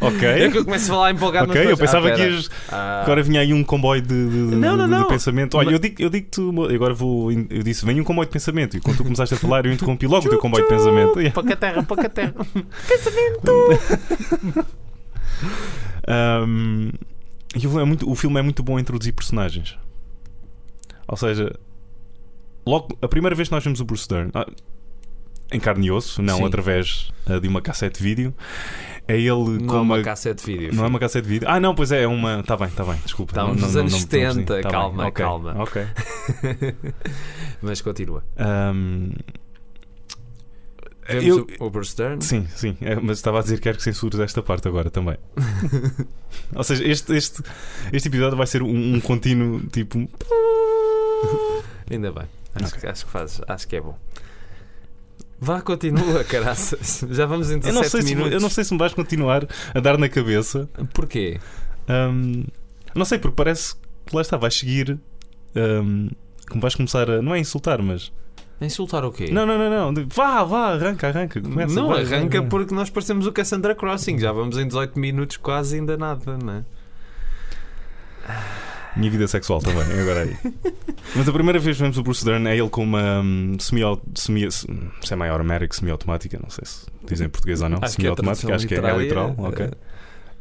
[0.00, 0.28] Ok.
[0.28, 2.50] É que eu começo a falar empolgado Ok, eu pensava ah, que ias.
[2.70, 5.56] Ah, Agora vinha aí um comboio de, de- Não, não, de- pensamento.
[5.56, 6.40] Olha, Mas- eu digo, eu digo-te.
[6.40, 7.32] uma- Agora vou.
[7.32, 8.76] Eu disse: vem um comboio de pensamento.
[8.76, 11.18] E quando tu começaste a falar, eu interrompi logo o teu comboio de pensamento.
[11.18, 11.34] Yeah.
[11.34, 12.34] Pouca terra, pouca terra.
[16.08, 16.90] Um,
[17.54, 19.76] e o filme, é muito, o filme é muito bom a introduzir personagens.
[21.08, 21.52] Ou seja,
[22.66, 24.46] logo a primeira vez que nós vemos o Bruce Dern ah,
[25.52, 26.44] em carne e osso, não Sim.
[26.46, 28.34] através ah, de uma cassete vídeo,
[29.08, 29.28] é ele
[29.60, 30.02] Não com é uma uma.
[30.02, 30.74] cassete de vídeo.
[30.74, 31.46] Não é uma cassete vídeo?
[31.48, 32.40] Ah, não, pois é, é uma.
[32.40, 33.32] Está bem, está bem, desculpa.
[33.32, 34.34] Estamos Não- nos não- anos não- não percebi.
[34.44, 35.54] 70, Tá bem, calma, calma.
[35.62, 35.86] Ok.
[37.62, 38.24] Mas continua.
[38.38, 39.10] Um,
[41.08, 42.20] Vemos eu- o, o Bruce Dern.
[42.20, 45.16] Sim, sim, é, mas estava a dizer que quero que censures esta parte agora também.
[46.52, 47.42] Ou seja, este, este,
[47.92, 49.98] este episódio vai ser um, um contínuo tipo.
[51.88, 52.24] Ainda bem.
[52.56, 52.80] Acho, Ok.
[52.80, 53.96] que, acho, que faz, acho que é bom.
[55.40, 57.04] Vá, continua, caraças.
[57.10, 58.32] Já vamos em Eu 17 não, sei se, minutos.
[58.32, 60.68] eu não sei se me vais continuar a dar na cabeça.
[60.94, 61.38] Porquê?
[61.88, 62.44] Um,
[62.94, 63.74] não sei, porque parece
[64.06, 64.98] que lá está, vais seguir.
[65.54, 66.08] Um,
[66.54, 67.20] vais começar a.
[67.20, 68.12] Não é insultar, mas.
[68.58, 69.28] A Insultar o quê?
[69.30, 70.06] Não, não, não, não.
[70.08, 71.38] Vá, vá, arranca, arranca.
[71.42, 72.48] Começa, não, vai, arranca vai.
[72.48, 74.18] porque nós parecemos o Cassandra Crossing.
[74.18, 76.64] Já vamos em 18 minutos, quase ainda nada, não é?
[78.96, 80.36] Minha vida sexual também, é agora aí.
[81.14, 83.82] Mas a primeira vez que vemos o Bruce Dern é ele com uma hum, semi,
[84.14, 84.48] semi,
[85.02, 87.78] semi-automatic, semi-automática, não sei se dizem em português ou não.
[87.82, 89.28] Acho que é Semi-automática, acho que é, é literal.
[89.30, 89.48] literária.
[89.48, 89.70] ok.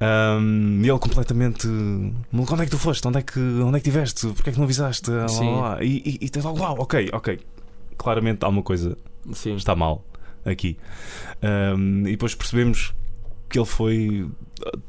[0.02, 1.68] Um, e ele completamente.
[1.68, 3.08] Onde é que tu foste?
[3.08, 4.28] Onde é que, onde é que estiveste?
[4.28, 5.10] Porquê é que não avisaste?
[5.10, 5.56] Lá, lá, Sim.
[5.56, 5.84] lá.
[5.84, 7.40] E, e, e tens logo, uau, ok, ok.
[7.98, 8.98] Claramente há uma coisa
[9.34, 9.56] Sim.
[9.56, 10.04] está mal
[10.44, 10.78] aqui.
[11.42, 12.94] Um, e depois percebemos
[13.50, 14.28] que ele foi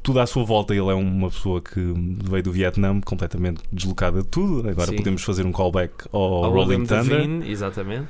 [0.03, 0.75] tudo à sua volta.
[0.75, 1.81] Ele é uma pessoa que
[2.25, 4.69] veio do Vietnã completamente deslocada de tudo.
[4.69, 4.97] Agora Sim.
[4.97, 8.07] podemos fazer um callback ao, Ao Rolling William Thunder Devine, exatamente.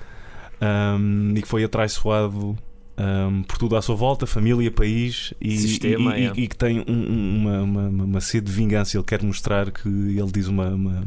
[0.60, 2.56] um, e que foi atraiçoado.
[2.98, 6.32] um, por tudo à sua volta, família, país e, Sistema, e- e- é.
[6.34, 8.96] e que tem um- um- uma, uma, uma- uma sede de vingança.
[8.96, 11.04] Ele quer mostrar que ele diz uma, uma,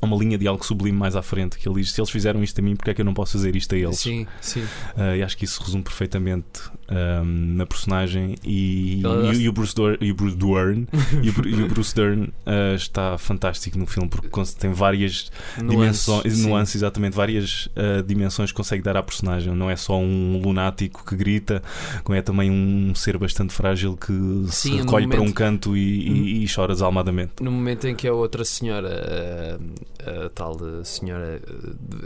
[0.00, 1.58] uma linha de algo sublime mais à frente.
[1.58, 3.32] Que ele diz: se eles fizeram isto a mim, porque é que eu não posso
[3.32, 3.98] fazer isto a eles?
[3.98, 4.62] Sim, sim.
[4.96, 9.02] Uh, e acho que isso resume perfeitamente um, na personagem e,
[9.32, 10.86] e- e o Bruce Dern, e o Bruce Dern,
[11.22, 14.28] e o, Bru- e o Bruce Dern uh, está fantástico no filme porque
[14.58, 15.30] tem várias
[15.68, 16.48] dimensões, sim.
[16.48, 19.54] nuances, exatamente, várias uh, dimensões que consegue dar à personagem.
[19.54, 21.62] Não é só um lunático que grita,
[22.04, 24.12] como é também um ser bastante frágil que
[24.48, 27.32] se Sim, no recolhe para um momento- canto e, e- e chora desalmadamente.
[27.40, 29.58] No momento em que a outra senhora,
[30.06, 31.40] a, a tal senhora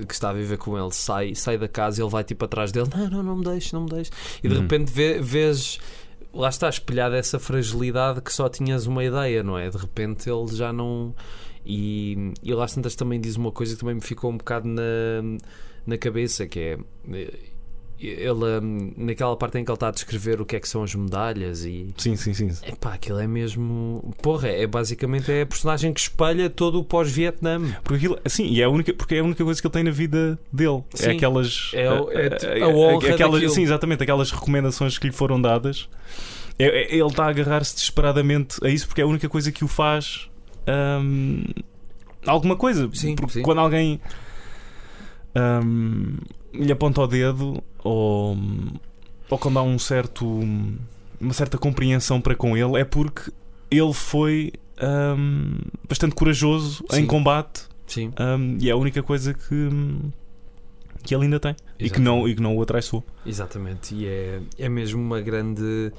[0.01, 2.71] eh, que está a viver com ele, sai, sai da casa, ele vai tipo atrás
[2.73, 4.13] dele: Não, não, não me deixes, não me deixes.
[4.43, 4.61] E de Uhum.
[4.77, 5.79] Repente vê- vês.
[6.33, 9.71] Lá está espelhada essa fragilidade que só tinhas uma ideia, não é?
[9.71, 11.15] De repente ele já não.
[11.65, 14.83] E, e lá tantas também diz uma coisa que também me ficou um bocado na,
[15.87, 16.79] na cabeça: que é.
[17.99, 20.83] Ele, hum, naquela parte em que ele está a descrever o que é que são
[20.83, 22.51] as medalhas e, Sim, sim, sim.
[22.67, 24.15] Epá, aquilo é mesmo.
[24.21, 27.59] Porra, é basicamente é a personagem que espelha todo o pós-Vietnã.
[27.83, 29.83] Porque aquilo, sim, e é a única, porque é a única coisa que ele tem
[29.83, 30.83] na vida dele.
[30.93, 31.07] Sim.
[31.09, 31.71] É aquelas.
[31.73, 33.53] É o- é eh, tipo eh, a honra aquelas.
[33.55, 35.89] Sim, exatamente, aquelas recomendações que lhe foram dadas.
[36.59, 39.65] É- é- ele está a agarrar-se desesperadamente a isso porque é a única coisa que
[39.65, 40.29] o faz.
[41.01, 41.45] hum,
[42.27, 42.91] alguma coisa.
[42.93, 43.43] Sim, porque sim.
[43.43, 44.01] quando alguém
[45.37, 46.17] hum,
[46.53, 48.37] lhe aponta o dedo ou.
[49.29, 50.27] ou quando há um certo,
[51.21, 53.31] uma certa compreensão para com ele, é porque
[53.71, 54.53] ele foi
[55.19, 57.01] hum, bastante corajoso Sim.
[57.01, 58.13] em combate Sim.
[58.19, 59.69] hum, e é a única coisa que,
[61.03, 63.05] que ele ainda tem e que, não, e que não o atraiçoou.
[63.25, 65.93] Exatamente, e é, é mesmo uma grande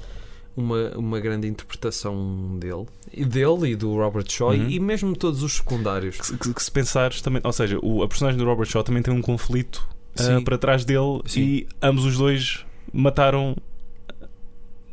[0.58, 4.68] uma, uma grande interpretação dele e dele e do Robert Shaw Uhum.
[4.68, 6.16] e mesmo todos os secundários.
[6.18, 8.82] Que, se- que- que se pensares também, ou seja, o, a personagem do Robert Shaw
[8.82, 10.42] também tem um conflito Sim.
[10.42, 11.40] para trás dele Sim.
[11.40, 13.56] e ambos os dois mataram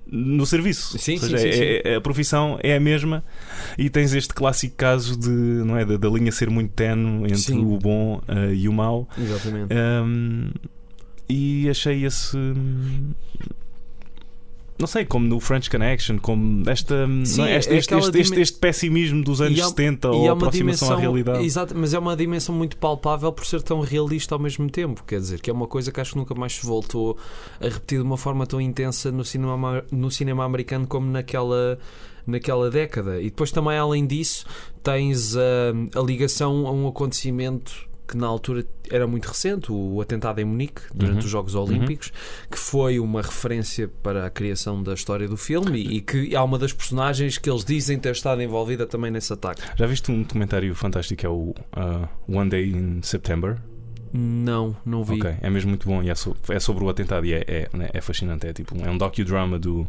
[0.08, 0.98] no serviço.
[1.00, 3.24] Sim, ou seja, sim, sim, é- é- a profissão é a mesma
[3.76, 7.38] e tens este clássico caso de não é da, da linha ser muito tenue entre
[7.38, 7.66] Sim.
[7.66, 9.10] o bom ah, e o mau.
[9.18, 9.74] Exatamente.
[9.74, 10.52] Um,
[11.28, 12.38] e achei esse.
[14.78, 17.56] Não sei, como no French Connection, como esta, Sim, é?
[17.58, 20.26] este, é este, este, este, dimen- este pessimismo dos anos E há- 70 E ou
[20.26, 21.46] é aproximação à realidade.
[21.46, 25.02] exato, mas é uma dimensão muito palpável por ser tão realista ao mesmo tempo.
[25.08, 27.18] Quer dizer, que é uma coisa que acho que nunca mais se voltou
[27.62, 31.80] a repetir de uma forma tão intensa no cinema, no cinema americano como naquela,
[32.28, 33.22] naquela década.
[33.22, 34.46] E depois também, além disso,
[34.84, 40.40] tens a, a ligação a um acontecimento que na altura era muito recente, o atentado
[40.40, 41.26] em Munique, durante Uhum.
[41.26, 42.12] os Jogos Olímpicos,
[42.52, 46.44] que foi uma referência para a criação da história do filme e, e que há
[46.44, 49.62] uma das personagens que eles dizem ter estado envolvida também nesse ataque.
[49.76, 53.58] Já viste um documentário fantástico que é o uh, One Day in September?
[54.14, 55.16] Não, não vi.
[55.16, 57.70] Ok, é mesmo muito bom e é, so- é sobre o atentado e é, é,
[57.74, 58.48] né, é fascinante.
[58.48, 59.86] É, tipo, é um docudrama do,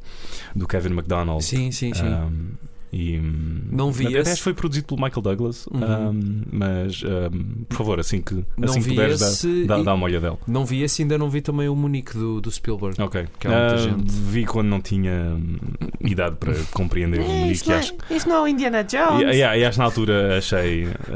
[0.55, 1.45] do Kevin MacDonald.
[1.45, 2.03] Sim, sim, sim.
[2.05, 2.51] Um,
[2.93, 4.31] e, hum, Não vi até esse.
[4.31, 5.67] acho que foi produzido pelo Michael Douglas.
[5.67, 5.81] Uhum.
[6.11, 9.85] um, mas, um, por favor, assim que, Não assim que puderes, dá, esse dá, e-
[9.85, 10.39] dá uma olhadela.
[10.47, 13.01] Não vi esse, ainda não vi também o Munique do, do Spielberg.
[13.03, 13.27] Ok.
[13.39, 14.05] Que Ah, gente.
[14.11, 15.57] Vi quando não tinha hum,
[16.01, 17.53] idade para compreender o Munique.
[17.53, 19.23] Isto, e não, acho, é- não é o Indiana Jones.
[19.23, 20.87] e, e, e acho na altura achei.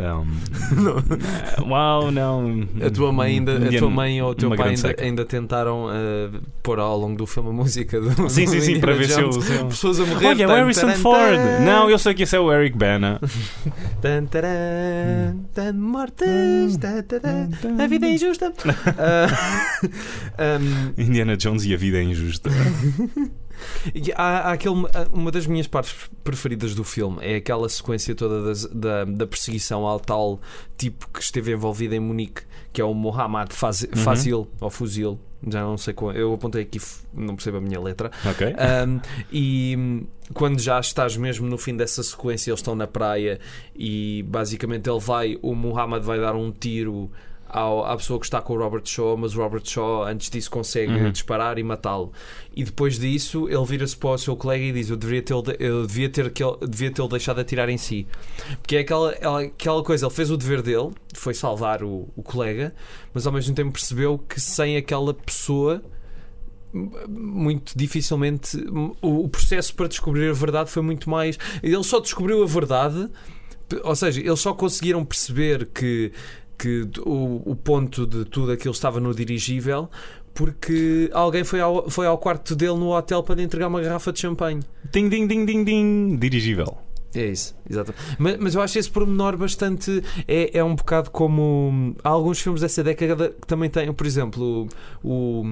[1.61, 2.67] um, uau, não.
[2.85, 5.87] A tua mãe ainda, a tua Indiana- mãe ou o teu pai ainda, ainda tentaram
[5.89, 6.31] ah,
[6.63, 9.09] pôr ao longo do filme a música do Sim, do sim, sim, Indiana para ver
[9.09, 9.31] se eu.
[9.31, 9.45] Jones.
[9.45, 10.27] se eu- Pessoas a morrer.
[10.27, 11.39] Olha, é Harrison Ford!
[11.64, 13.20] Não, eu sei que esse é o Eric Bana.
[14.01, 17.49] Tan, taran, tan mortes, tan, taran,
[17.83, 18.53] a vida é injusta.
[18.99, 19.79] Ah,
[20.61, 22.51] um, Indiana Jones e a vida é injusta.
[24.16, 24.75] Há, há aquele,
[25.12, 25.94] uma das minhas partes
[26.25, 30.40] preferidas do filme é aquela sequência toda das- da, da perseguição ao tal
[30.79, 32.42] tipo que esteve envolvido em Munique,
[32.73, 33.89] que é o Mohammad Faz, Uhum.
[33.97, 35.19] Fazil ou Fuzil.
[35.49, 36.13] Já não sei qual.
[36.13, 36.79] Eu apontei aqui,
[37.15, 38.11] não percebo a minha letra.
[38.29, 38.47] Ok?
[38.49, 39.01] Um,
[39.33, 40.05] e
[40.35, 43.41] quando já estás mesmo no fim dessa sequência, eles estão na praia
[43.75, 47.11] e basicamente ele vai, o Muhammad vai dar um tiro
[47.53, 50.51] ao- à pessoa que está com o Robert Shaw, mas o Robert Shaw antes disso
[50.51, 51.11] consegue Uhum.
[51.11, 52.13] disparar e matá-lo.
[52.55, 55.87] E depois disso ele vira-se para o seu colega e diz: Eu deveria ter, eu
[55.87, 56.31] devia ter,
[56.69, 58.07] devia ter deixado atirar em si.
[58.61, 62.23] Porque é aquela, ela- aquela coisa, ele fez o dever dele, foi salvar o, o
[62.23, 62.75] colega,
[63.15, 65.83] mas ao mesmo tempo percebeu que sem aquela pessoa
[67.09, 68.57] muito dificilmente
[69.03, 71.39] o, o processo para descobrir a verdade foi muito mais.
[71.63, 73.09] Ele só descobriu a verdade,
[73.83, 76.13] ou seja, eles só conseguiram perceber que,
[76.61, 79.88] que o, o ponto de tudo aquilo estava no dirigível
[80.35, 84.12] porque alguém foi ao, foi ao quarto dele no hotel para lhe entregar uma garrafa
[84.12, 84.61] de champanhe.
[84.92, 86.16] Ding, ding, ding, ding, ding.
[86.16, 86.79] Dirigível.
[87.14, 87.92] É isso, exato.
[88.18, 90.03] Mas, mas eu acho esse pormenor bastante.
[90.29, 91.94] É, é um bocado como.
[92.05, 94.68] Há alguns filmes dessa década que também têm, por exemplo,
[95.03, 95.44] o, o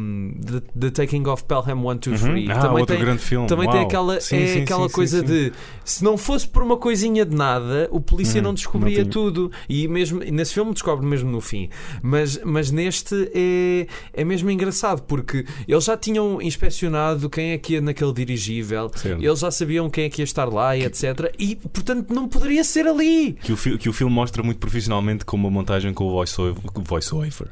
[0.44, 2.22] The, The Taking of Pelham 1, 2, 3.
[2.22, 2.52] Uhum.
[2.52, 3.46] Ah, também outro tem, grande filme.
[3.48, 3.86] também tem Uau.
[3.86, 5.52] aquela, Sim, é sim, aquela sim, coisa de
[5.84, 9.50] se não fosse por uma coisinha de nada, o polícia Hum, não descobria não tudo.
[9.68, 11.68] E mesmo nesse filme descobre mesmo no fim.
[12.02, 17.74] Mas, mas neste é, é mesmo engraçado porque eles já tinham inspecionado quem é que
[17.74, 19.22] ia naquele dirigível, Certo.
[19.22, 21.32] eles já sabiam quem é que ia estar lá e etc.
[21.38, 23.32] E portanto não poderia ser ali.
[23.42, 26.62] Que o, que o filme mostra muito profissionalmente com uma montagem com o voice-over.
[26.72, 27.48] com o voice-over.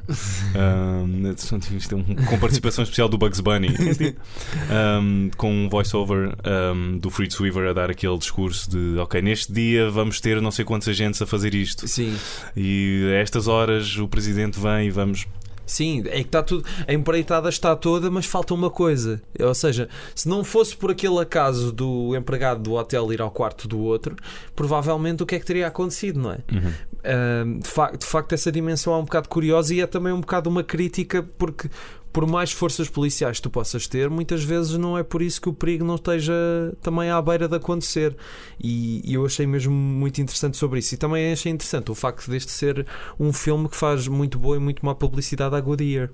[0.55, 1.31] Um,
[1.77, 3.69] isto é um- com participação especial do Bugs Bunny.
[4.69, 6.35] Um, com um voice-over
[6.73, 10.51] um, do Fritz Weaver a dar aquele discurso de ok, neste dia vamos ter não
[10.51, 11.87] sei quantos agentes a fazer isto.
[11.87, 12.15] Sim.
[12.55, 15.25] E a estas horas o presidente vem e vamos.
[15.67, 16.65] Sim, é que está tudo.
[16.87, 19.21] A empreitada está toda, mas falta uma coisa.
[19.39, 23.67] Ou seja, se não fosse por aquele acaso do empregado do hotel ir ao quarto
[23.67, 24.15] do outro,
[24.55, 26.39] provavelmente o que é que teria acontecido, não é?
[26.51, 26.73] Uhum.
[27.03, 30.21] Ahm, de, facto, de facto, essa dimensão é um bocado curiosa e é também um
[30.21, 31.69] bocado uma crítica, porque
[32.11, 35.49] por mais forças policiais que tu possas ter, muitas vezes não é por isso que
[35.49, 36.33] o perigo não esteja
[36.81, 38.15] também à beira de acontecer.
[38.59, 40.95] E, e eu achei mesmo muito interessante sobre isso.
[40.95, 42.85] E também achei interessante o facto deste ser
[43.19, 46.09] um filme que faz muito boa e muito má publicidade à Goodyear.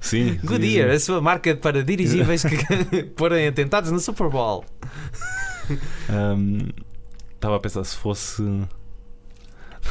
[0.00, 0.38] Sim.
[0.44, 4.64] Goodyear, a sua marca para dirigíveis que porem atentados no Super Bowl.
[6.08, 6.68] Um,
[7.36, 8.42] Estava a pensar se fosse.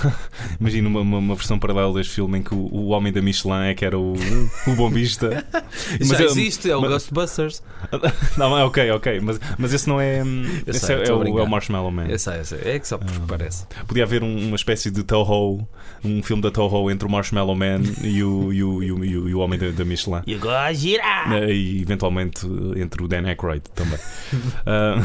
[0.59, 3.65] Imagina uma, uma, uma versão paralela deste filme em que o, o homem da Michelin
[3.67, 4.13] é que era o,
[4.67, 5.45] o bombista.
[6.01, 7.63] Já é- existe, é o mas- Ghostbusters.
[8.37, 9.19] Não, é ok, ok.
[9.21, 10.21] Mas, mas esse não é.
[10.65, 12.07] esse sei, é, é o, é o Marshmallow Man.
[12.07, 12.59] Eu sei, eu sei.
[12.63, 13.25] É que só porque Ah.
[13.27, 13.65] parece.
[13.87, 15.67] Podia haver um- uma espécie de Toho,
[16.03, 19.17] um filme da Toho entre o Marshmallow Man e o, e o, e o, e
[19.17, 20.21] o, o homem da, da Michelin.
[20.25, 20.37] E
[20.73, 21.31] girar!
[21.33, 23.99] Eh, E eventualmente eh, entre o Dan Aykroyd também.
[24.65, 24.95] Ah,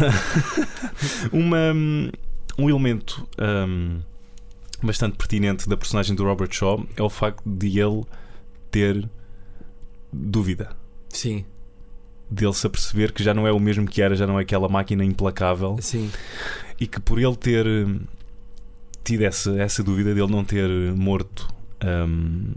[1.33, 1.73] uma,
[2.59, 3.99] um elemento ahm,
[4.83, 8.05] bastante pertinente da personagem do Robert Shaw é o facto de ele
[8.71, 9.09] ter
[10.13, 10.77] dúvida.
[11.09, 11.45] Sim,
[12.31, 14.69] Dele se aperceber que já não é o mesmo que era, já não é aquela
[14.69, 16.09] máquina implacável sim.
[16.79, 18.01] e que por ele ter hum,
[19.03, 21.49] tido essa, essa dúvida dele não ter morto
[21.85, 22.53] hum,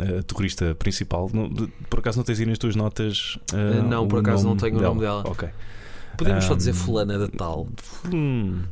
[0.00, 3.36] a terrorista principal, de- por acaso não tens aí nas tuas notas?
[3.52, 5.22] Uh, não, por acaso não tenho o nome dela.
[5.24, 5.48] Ok.
[6.18, 7.68] Podemos só Ahm, dizer fulana de tal.
[8.12, 8.62] Hum,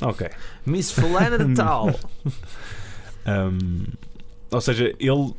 [0.00, 0.30] ok.
[0.66, 1.90] Miss fulana de tal.
[3.26, 3.86] Hum,
[4.50, 5.34] ou seja, ele,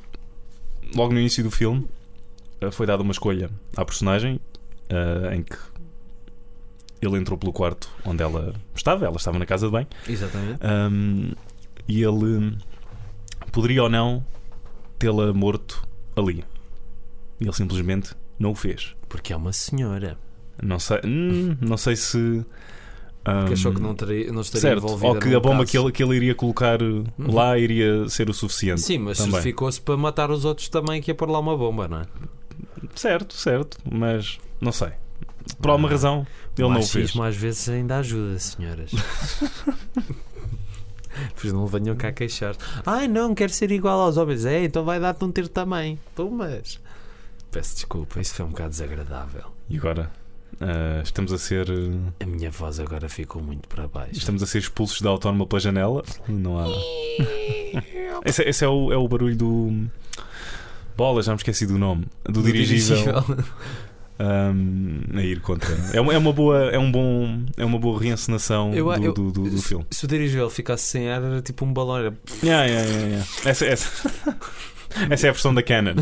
[0.96, 1.88] logo no início do filme,
[2.60, 4.40] ah, foi dada uma escolha à personagem
[4.90, 5.56] ah, em que
[7.02, 9.88] ele entrou pelo quarto onde ela estava, ela estava na casa de banho.
[10.08, 10.60] Exatamente.
[10.66, 11.32] Um,
[11.88, 12.58] e ele
[13.52, 14.26] poderia ou não
[14.98, 16.44] tê-la morto ali.
[17.40, 18.96] E ele simplesmente não o fez.
[19.08, 20.18] Porque é uma senhora.
[20.62, 22.46] Não sei, hum, não sei se.
[23.28, 25.78] Hum, Que achou que não, teria, não estaria certo, envolvida ou que a bomba que
[25.78, 28.82] ele, que ele iria colocar uh, lá iria ser o suficiente.
[28.82, 32.02] Sim, mas ficou-se para matar os outros também que ia pôr lá uma bomba, não
[32.02, 32.06] é?
[32.96, 34.90] Certo, certo, mas não sei.
[35.62, 37.16] Por alguma Ah, razão ele não o fez.
[37.20, 38.92] às vezes ainda ajuda, senhoras.
[41.40, 42.56] Pois não venham cá queixar.
[42.86, 44.44] Ai não, quero ser igual aos homens.
[44.46, 45.98] É, então vai dar-te um tiro também.
[46.14, 46.80] Tu, mas.
[47.52, 49.44] Peço desculpa, isso foi um bocado desagradável.
[49.70, 50.12] E agora
[50.62, 54.14] uh, estamos a ser uh, A minha voz agora ficou muito para baixo.
[54.18, 56.04] estamos a ser expulsos da autónoma pela janela.
[56.28, 56.66] Não há.
[58.26, 59.88] esse é, esse é o, é o barulho do.
[60.98, 62.06] Bola, já me esqueci do nome.
[62.24, 63.24] Do, dirigível.
[64.20, 65.76] um, a ir contra.
[65.94, 69.14] É uma, é uma boa, é um bom, é uma boa reencenação Eu- do, eu-
[69.14, 69.86] do, do- do filme.
[69.92, 71.98] Se o dirigível ficasse sem ar, era tipo um balão.
[71.98, 72.14] Era...
[72.42, 73.28] Yeah, yeah, yeah, yeah.
[73.44, 74.10] Essa, essa,
[75.10, 75.96] essa é a versão da Canon.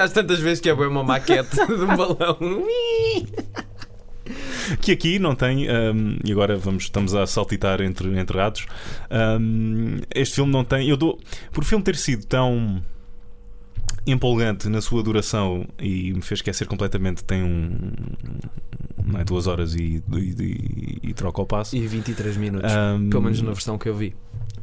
[0.00, 2.38] Às tantas vezes que é bem uma maquete de um balão.
[4.80, 8.66] que aqui não tem, um, e agora vamos, estamos a saltitar entre, entre ratos.
[9.40, 10.88] um, este filme não tem.
[10.88, 11.18] Eu dou,
[11.52, 12.82] por o filme ter sido tão
[14.06, 17.78] empolgante na sua duração e me fez esquecer completamente, tem um.
[19.12, 21.76] Não é, duas horas e, e, e, e troca o passo.
[21.76, 22.70] E 23 minutos.
[22.72, 24.14] Um, Pelo menos na versão que eu vi.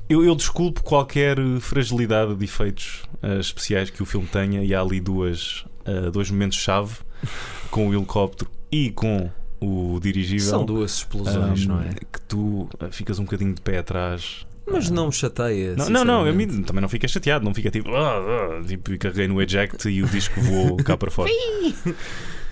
[0.08, 4.80] Eu, eu desculpo qualquer fragilidade de efeitos eh, especiais que o filme tenha, e há
[4.82, 6.98] ali duas, eh, dois momentos-chave
[7.72, 10.46] com o helicóptero e com o dirigível.
[10.48, 11.90] São duas explosões, um, não é?
[11.90, 14.46] Que tu eh, ficas um bocadinho de pé atrás.
[14.68, 15.76] Mas Ah, não me chateia.
[15.76, 16.54] Não, não, sinceramente.
[16.54, 18.20] mim também não fica chateado, não fica tipo, ah,
[18.60, 21.32] ah, tipo, carreguei no eject e o disco voou cá para fora.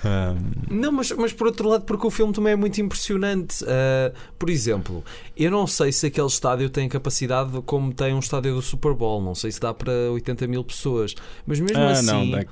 [0.06, 3.64] Um, Não, mas, mas por outro lado, porque o filme também é muito impressionante.
[3.64, 5.04] Uh, por exemplo,
[5.36, 9.22] eu não sei se aquele estádio tem capacidade como tem um estádio do Super Bowl.
[9.22, 11.16] Não sei se dá para 80 mil pessoas.
[11.46, 12.32] Mas mesmo ah, assim.
[12.32, 12.46] não, é,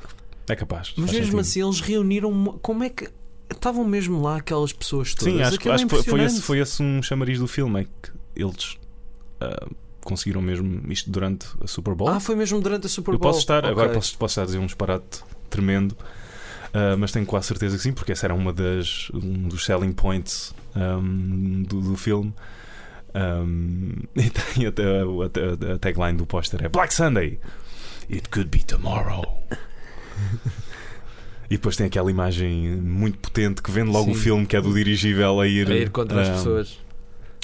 [0.48, 0.94] é capaz.
[0.96, 1.40] mas mesmo sentido.
[1.40, 2.60] assim, eles reuniram.
[2.62, 3.10] Como é que.
[3.50, 5.34] Estavam mesmo lá aquelas pessoas todas.
[5.34, 7.82] Sim, acho, Aquilo é acho que foi, foi, esse, foi esse um chamariz do filme,
[7.82, 8.78] é que eles
[9.42, 9.68] ah,
[10.06, 12.08] conseguiram mesmo isto durante a Super Bowl.
[12.08, 13.30] Ah, foi mesmo durante a Super Eu Bowl.
[13.30, 13.96] posso estar, agora Ok.
[13.96, 15.98] posso, posso estar a dizer um disparate tremendo,
[16.74, 19.92] ah, mas tenho quase certeza que sim, porque essa era uma das, um dos selling
[19.92, 22.34] points ahm, do, do filme.
[23.14, 27.40] Ahm, e tem até a, a- a tagline do póster é Black Sunday.
[28.10, 29.24] It could be tomorrow.
[31.50, 34.12] E depois tem aquela imagem muito potente que vende logo Sim.
[34.12, 36.80] o filme, que é do dirigível a ir, A ir contra as pessoas.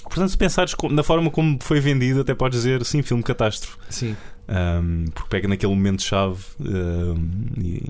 [0.10, 3.78] Portanto, se pensares na forma como foi vendido, até podes dizer sim, filme catástrofe.
[3.90, 4.16] Sim.
[4.50, 7.16] Um, porque pega naquele momento-chave um,
[7.62, 7.84] e,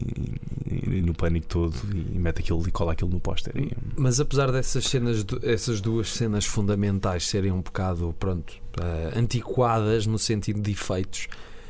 [0.65, 3.53] e- e no pânico todo e mete aquilo e cola aquilo no póster.
[3.95, 10.17] Mas apesar dessas cenas, essas duas cenas fundamentais serem um bocado, pronto, eh, antiquadas no
[10.17, 11.27] sentido de efeitos,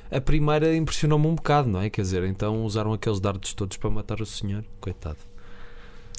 [0.10, 1.90] a primeira impressionou-me um bocado, não é?
[1.90, 5.18] Quer dizer, então usaram aqueles dardos todos para matar o senhor, coitado.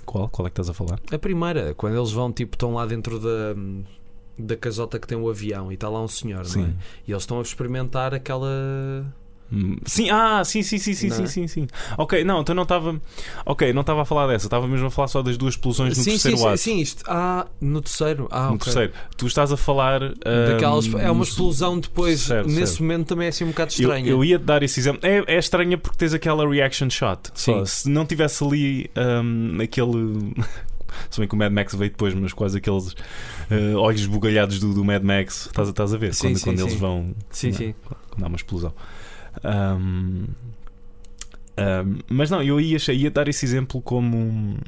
[0.05, 0.29] qual?
[0.29, 1.01] Qual é que estás a falar?
[1.11, 3.55] A primeira, quando eles vão, tipo, estão lá dentro da,
[4.39, 6.69] da casota que tem o avião e está lá um senhor, não é?
[7.07, 8.49] E eles estão a experimentar aquela.
[9.51, 11.27] Hum, Sim, ah, sim, sim, sim, sim, Não sim, é?
[11.27, 11.67] sim, sim.
[11.97, 13.01] Ok, não, então não estava.
[13.47, 16.05] Ok, não estava a falar dessa, estava mesmo a falar só das duas explosões no
[16.05, 16.59] sim, terceiro sim, sim, ato.
[16.59, 17.05] sim, isto.
[17.09, 18.29] Ah, no terceiro.
[18.31, 18.59] Ah, no ok.
[18.65, 18.93] terceiro.
[19.17, 20.01] Tu estás a falar.
[20.51, 22.83] Daquelas, hum, é uma explosão depois, Certo, nesse certo.
[22.83, 24.11] momento também é assim um bocado Eu, estranha.
[24.11, 25.01] eu ia te dar esse exemplo.
[25.03, 27.31] É, é estranha porque tens aquela reaction shot.
[27.35, 27.65] Só, Sim.
[27.65, 28.91] se não tivesse ali
[29.25, 30.35] hum, aquele.
[31.11, 32.95] Se bem que o Mad Max veio depois, mas quase aqueles
[33.51, 35.47] eh, olhos bugalhados do, do Mad Max.
[35.47, 36.15] Estás, a- estás a ver?
[36.15, 36.79] Sim, quando sim, quando eles sim.
[36.79, 37.15] vão.
[37.31, 37.57] Sim, Não.
[37.57, 37.75] sim.
[38.11, 38.75] quando há uma explosão.
[39.45, 40.25] Ahm,
[41.57, 44.59] ahm, mas não, eu ia, ia dar esse exemplo como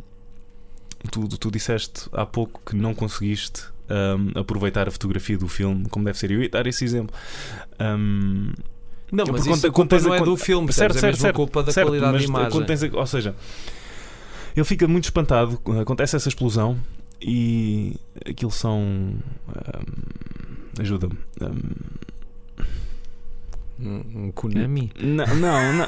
[1.10, 6.04] tu, tu disseste há pouco que não conseguiste ahm, aproveitar a fotografia do filme como
[6.04, 6.30] deve ser.
[6.30, 7.14] Eu ia dar esse exemplo.
[7.78, 8.52] Ahm,
[9.12, 11.20] Não, mas por isso conta- a culpa não é do filme, certo, certo, é certo,
[11.22, 12.64] certo, culpa da certo, qualidade mas de imagem.
[12.64, 13.34] tens ou seja,
[14.56, 16.78] ele fica muito espantado, acontece essa explosão
[17.20, 17.96] e
[18.28, 19.14] aquilo são.
[19.48, 21.18] ahm, Ajuda-me.
[21.40, 21.60] Ahm,
[23.82, 24.92] Um, um Konami?
[25.00, 25.86] não, não, não.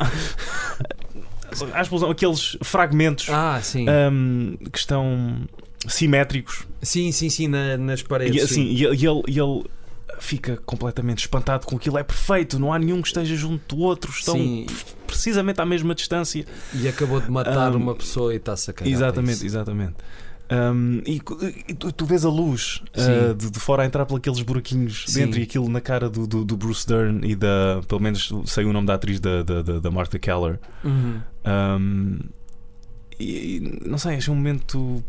[1.74, 3.60] A explosão, aqueles fragmentos Ah,
[4.08, 5.46] ahm, que estão
[5.86, 8.36] simétricos Sim, sim, sim, na- nas paredes.
[8.36, 8.72] e, assim, sim.
[8.72, 9.64] e, ele- ele
[10.22, 11.98] fica completamente espantado com aquilo.
[11.98, 14.66] É perfeito, não há nenhum que esteja junto do outro, estão Sim,
[15.06, 16.46] precisamente à mesma distância.
[16.72, 18.92] e acabou de matar Um, uma pessoa e está-se a cagar.
[18.92, 19.46] Exatamente, isso.
[19.46, 19.94] exatamente.
[20.50, 21.20] Um, e,
[21.68, 25.04] e tu, tu vês a luz uh, de, de fora a entrar por aqueles buraquinhos
[25.06, 25.20] Sim.
[25.20, 27.80] dentro e aquilo na cara do, do, do Bruce Dern e da.
[27.88, 30.60] Pelo menos sei o nome da atriz da, da, da, Martha Keller.
[30.84, 31.20] Uhum.
[31.46, 32.18] Um,
[33.18, 35.02] e, não sei, achei um momento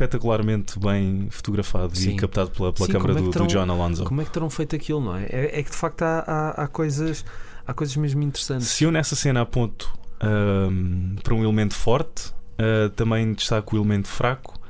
[0.00, 2.10] espetacularmente bem fotografado Sim.
[2.12, 4.04] e captado pela, pela Sim, câmara é do, que do terão- John Alonso.
[4.04, 5.24] Como é que terão feito aquilo, não é?
[5.24, 7.24] É, é que de facto há, há, há coisas
[7.66, 8.68] há coisas mesmo interessantes.
[8.68, 9.90] Se eu nessa cena aponto
[10.22, 12.28] um, para um elemento forte,
[12.60, 14.60] uh, também destaco o elemento fraco,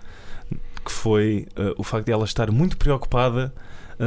[0.84, 3.52] que foi uh, o facto de ela estar muito preocupada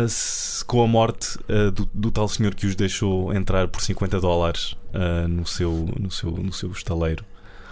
[0.07, 4.19] se- com a morte uh, do, do tal senhor que os deixou entrar por 50
[4.21, 7.23] dólares uh, no, seu, no, seu, no seu estaleiro.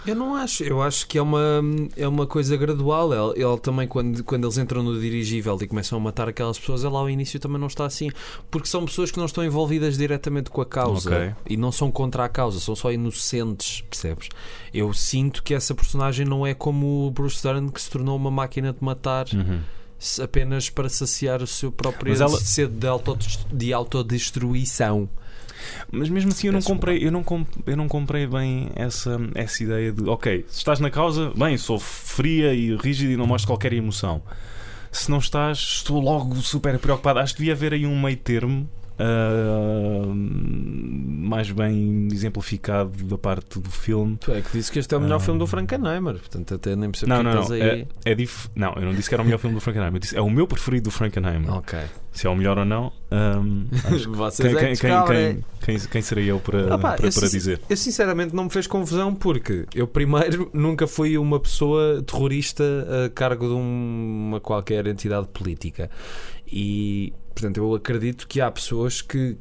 [0.06, 1.60] Eu não acho, eu acho que é uma,
[1.96, 3.12] é uma coisa gradual.
[3.32, 6.82] Ele, ele também, quando, quando eles entram no dirigível e começam a matar aquelas pessoas,
[6.84, 8.08] ele ao início também não está assim.
[8.50, 11.34] Porque são pessoas que não estão envolvidas diretamente com a causa Ok.
[11.50, 14.28] e não são contra a causa, são só inocentes, percebes?
[14.72, 18.30] Eu sinto que essa personagem não é como o Bruce Dern que se tornou uma
[18.30, 19.26] máquina de matar
[19.98, 25.08] se- apenas para saciar o seu próprio ela- sede de, autodest- de autodestruição.
[25.90, 27.24] Mas mesmo assim eu não comprei, eu não,
[27.66, 31.78] eu não comprei bem essa, essa ideia de ok, se estás na causa, bem, sou
[31.78, 34.22] fria e rígida e não mostro qualquer emoção.
[34.90, 37.18] Se não estás, estou logo super preocupado.
[37.18, 43.70] Acho que devia haver aí um meio termo ah, mais bem exemplificado da parte do
[43.70, 44.16] filme.
[44.20, 45.20] Tu é que disse que este é o melhor Ah.
[45.20, 47.52] filme do Frankenheimer, portanto até nem percebo Não, porque não, não.
[47.54, 47.86] aí.
[48.04, 48.48] É, é dif...
[48.54, 49.96] Não, eu não disse que era o melhor filme do Frankenheimer.
[49.96, 51.52] Eu disse é o meu preferido do Frankenheimer.
[51.54, 51.78] Ok.
[52.12, 52.92] Se é o melhor ou não,
[53.86, 55.44] acho- Vocês quem, é quem, que quem, descobrem.
[55.60, 57.60] quem, quem, quem serei eu para, Ah pá, para, eu para dizer?
[57.68, 62.64] Eu sinceramente não me fez confusão porque eu primeiro nunca fui uma pessoa terrorista
[63.06, 65.88] a cargo de um- uma qualquer entidade política
[66.50, 69.36] e portanto eu acredito que há pessoas que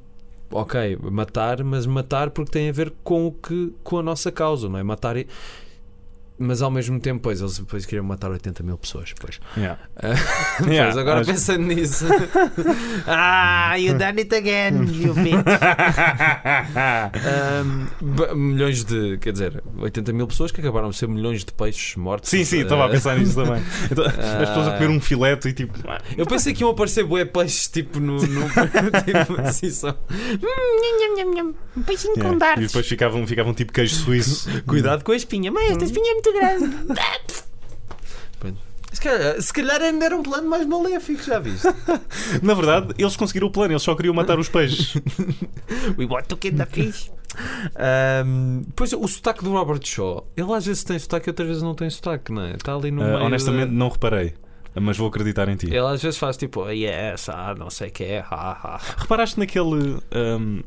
[0.51, 4.69] ok, matar, mas matar porque tem a ver com o que com a nossa causa,
[4.69, 4.83] não é?
[4.83, 5.15] Matar
[6.39, 9.13] mas ao mesmo tempo, pois, eles depois queriam matar 80 mil pessoas.
[9.19, 9.79] Pois, Yeah.
[10.57, 12.05] Pois, Yeah, agora acho- pensando nisso,
[13.07, 15.37] Ah, you done it again, you bitch.
[18.35, 22.29] Milhões de, quer dizer, 80 mil pessoas que acabaram de ser milhões de peixes mortos.
[22.29, 23.61] Sim, sim, estava a Ah, pensar nisso também.
[23.91, 24.13] Então, as
[24.49, 25.73] pessoas a comer um filete e tipo.
[26.17, 28.15] Eu pensei que iam aparecer bué peixes tipo no.
[28.15, 28.19] no
[28.49, 29.97] tipo, assim, só.
[31.75, 32.29] Um peixinho yeah.
[32.29, 32.67] com E dardos.
[32.67, 34.63] depois ficavam, ficavam tipo queijo suíço.
[34.65, 36.75] Cuidado com a espinha, mas Esta espinha é muito grande.
[38.93, 41.67] se calhar, se calhar ainda era um plano mais maléfico, já viste?
[42.41, 44.95] Na verdade, eles conseguiram o plano, eles só queriam matar os peixes.
[45.97, 47.11] We want to kill the fish.
[47.75, 51.61] Ahm, pois o sotaque do Robert Shaw, ele às vezes tem sotaque e outras vezes
[51.63, 52.51] não tem sotaque, não é?
[52.55, 53.17] Está ali no meio.
[53.17, 54.33] honestamente, da- não reparei.
[54.79, 55.65] Mas vou acreditar em ti.
[55.67, 58.79] Ele às vezes faz tipo, yes, ah, não sei o que é, ha, ha.
[58.97, 59.97] Reparaste naquele.
[60.11, 60.61] ahm,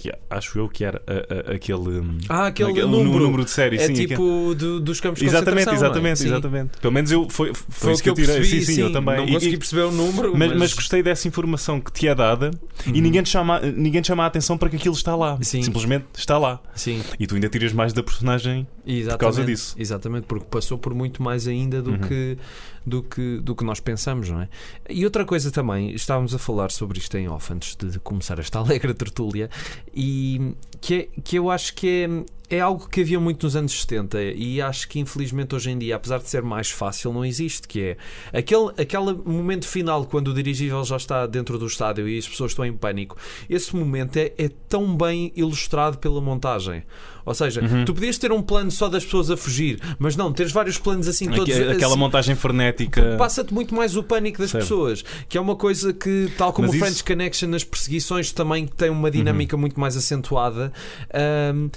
[0.00, 2.00] que acho eu que era a- a- aquele.
[2.00, 3.10] hum, Ah, aquele naquele- número.
[3.18, 3.92] no número de série, É sim.
[3.92, 5.74] aquele- tipo do- dos campos de Exatamente, é?
[5.74, 6.26] exatamente, Sim.
[6.28, 6.78] exatamente.
[6.80, 8.36] Pelo menos eu foi, foi, Foi isso que eu tirei.
[8.36, 9.16] percebi, sim, sim, eu também.
[9.18, 12.14] Não E- consegui perceber o número, mas, mas, mas gostei dessa informação que te é
[12.14, 12.50] dada
[12.86, 13.00] e Uhum.
[13.00, 15.38] ninguém te, chama, ninguém te chama a atenção para que aquilo está lá.
[15.42, 15.62] Sim.
[15.62, 16.60] Simplesmente está lá.
[16.74, 18.66] Sim, E tu ainda tiras mais da personagem.
[18.86, 19.74] exatamente, causa disso.
[19.78, 21.98] Exatamente, porque passou por muito mais ainda do, Uhum.
[21.98, 22.38] que,
[22.84, 24.48] do, que, do que nós pensamos, não é?
[24.88, 28.58] E outra coisa também, estávamos a falar sobre isto em off antes de começar esta
[28.60, 29.50] alegre tertúlia,
[29.94, 32.06] e que, é, que eu acho que
[32.50, 35.78] é, é algo que havia muito nos anos 70 e acho que infelizmente hoje em
[35.78, 37.96] dia, apesar de ser mais fácil, não existe, que é
[38.36, 42.50] aquele, aquele momento final quando o dirigível já está dentro do estádio e as pessoas
[42.52, 43.16] estão em pânico.
[43.48, 46.82] Esse momento é, é tão bem ilustrado pela montagem.
[47.24, 47.84] Ou seja, Uhum.
[47.84, 51.06] tu podias ter um plano só das pessoas a fugir, mas não, teres vários planos
[51.06, 51.54] assim todos.
[51.54, 53.14] Aque- aquela assim, montagem frenética.
[53.18, 56.72] Passa-te muito mais o pânico das pessoas, que é uma coisa que, tal como Mas
[56.74, 60.69] o isso- French Connection nas perseguições, também tem uma dinâmica muito mais acentuada.
[61.12, 61.70] Ahm,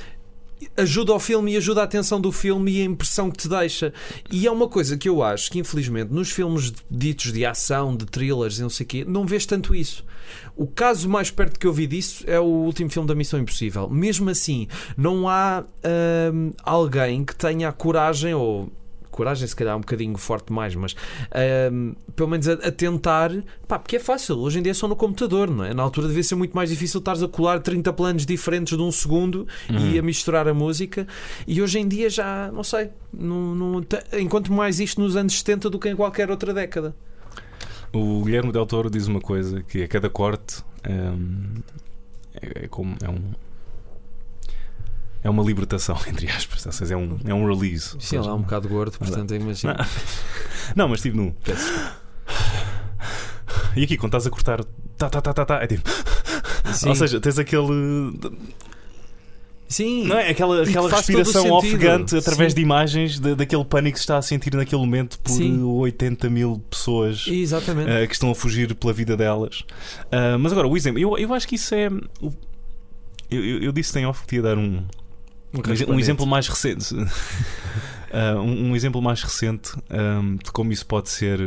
[0.78, 3.94] ajuda ao filme e ajuda a atenção do filme e a impressão que te deixa.
[4.32, 8.06] E é uma coisa que eu acho que, infelizmente, nos filmes ditos de ação, de
[8.06, 10.06] thrillers e não sei o quê, não vês tanto isso.
[10.56, 13.89] O caso mais perto que eu vi disso é o último filme da Missão Impossível.
[13.89, 14.68] Mesmo assim,
[14.98, 15.64] não há
[16.64, 18.72] alguém que tenha a coragem ou
[19.14, 20.95] coragem, se calhar um bocadinho forte mais, mas
[21.72, 23.32] hum, pelo menos a, a tentar,
[23.68, 25.74] pá, porque é fácil, hoje em dia é só no computador, não é?
[25.74, 28.91] Na altura devia ser muito mais difícil estares a colar 30 planos diferentes de um
[28.91, 31.07] segundo e a misturar a música,
[31.47, 33.86] e hoje em dia já, não sei, não, não,
[34.20, 36.95] encontro mais isto nos anos 70 do que em qualquer outra década.
[37.91, 41.61] O Guilherme Del Toro diz uma coisa que a cada corte hum,
[42.34, 43.22] é, é como é um
[45.24, 47.95] é uma libertação entre aspas, ou seja, é um é um release.
[47.99, 49.74] Sim, ele é um bocado gordo, portanto, imagino.
[49.74, 49.86] Não.
[50.76, 51.36] Não, mas nu.
[51.43, 51.71] Peço
[53.76, 54.63] E aqui quando estás a cortar,
[54.97, 55.89] tá tá tá tá tá, é tipo,
[56.74, 58.13] Sim, ou seja, tens aquele
[59.67, 60.05] sim.
[60.05, 62.57] não é aquela que aquela respiração ofegante através Sim.
[62.57, 65.61] de imagens de- daquele pânico que se está a sentir naquele momento por Sim.
[65.63, 67.26] 80 mil pessoas.
[67.28, 67.89] Exatamente.
[67.89, 69.61] Uh, que estão a fugir pela vida delas.
[70.05, 71.88] Uh, mas agora, o exemplo, eu, eu acho que isso é.
[73.30, 74.86] Eu, eu, eu disse em off que ia dar um,
[75.89, 76.93] um, um exemplo mais recente.
[76.95, 81.39] Uh, um, um exemplo mais recente um, de como isso pode ser.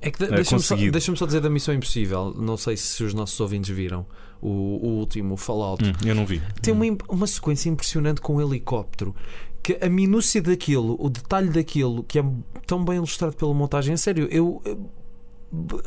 [0.00, 2.34] É que de- É, deixa-me só, deixa-me só dizer da Missão Impossível.
[2.36, 4.06] Não sei se os nossos ouvintes viram
[4.40, 5.82] o, o último, o Fallout.
[5.84, 6.42] hum, eu não vi.
[6.62, 9.14] Tem uma, im- uma sequência impressionante com um helicóptero.
[9.62, 12.24] Que a minúcia daquilo, o detalhe daquilo, que é
[12.66, 14.90] tão bem ilustrado pela montagem, a sério, eu, eu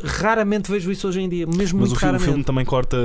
[0.03, 2.97] raramente vejo isso hoje em dia, mesmo Mas muito o, fi- o filme também corta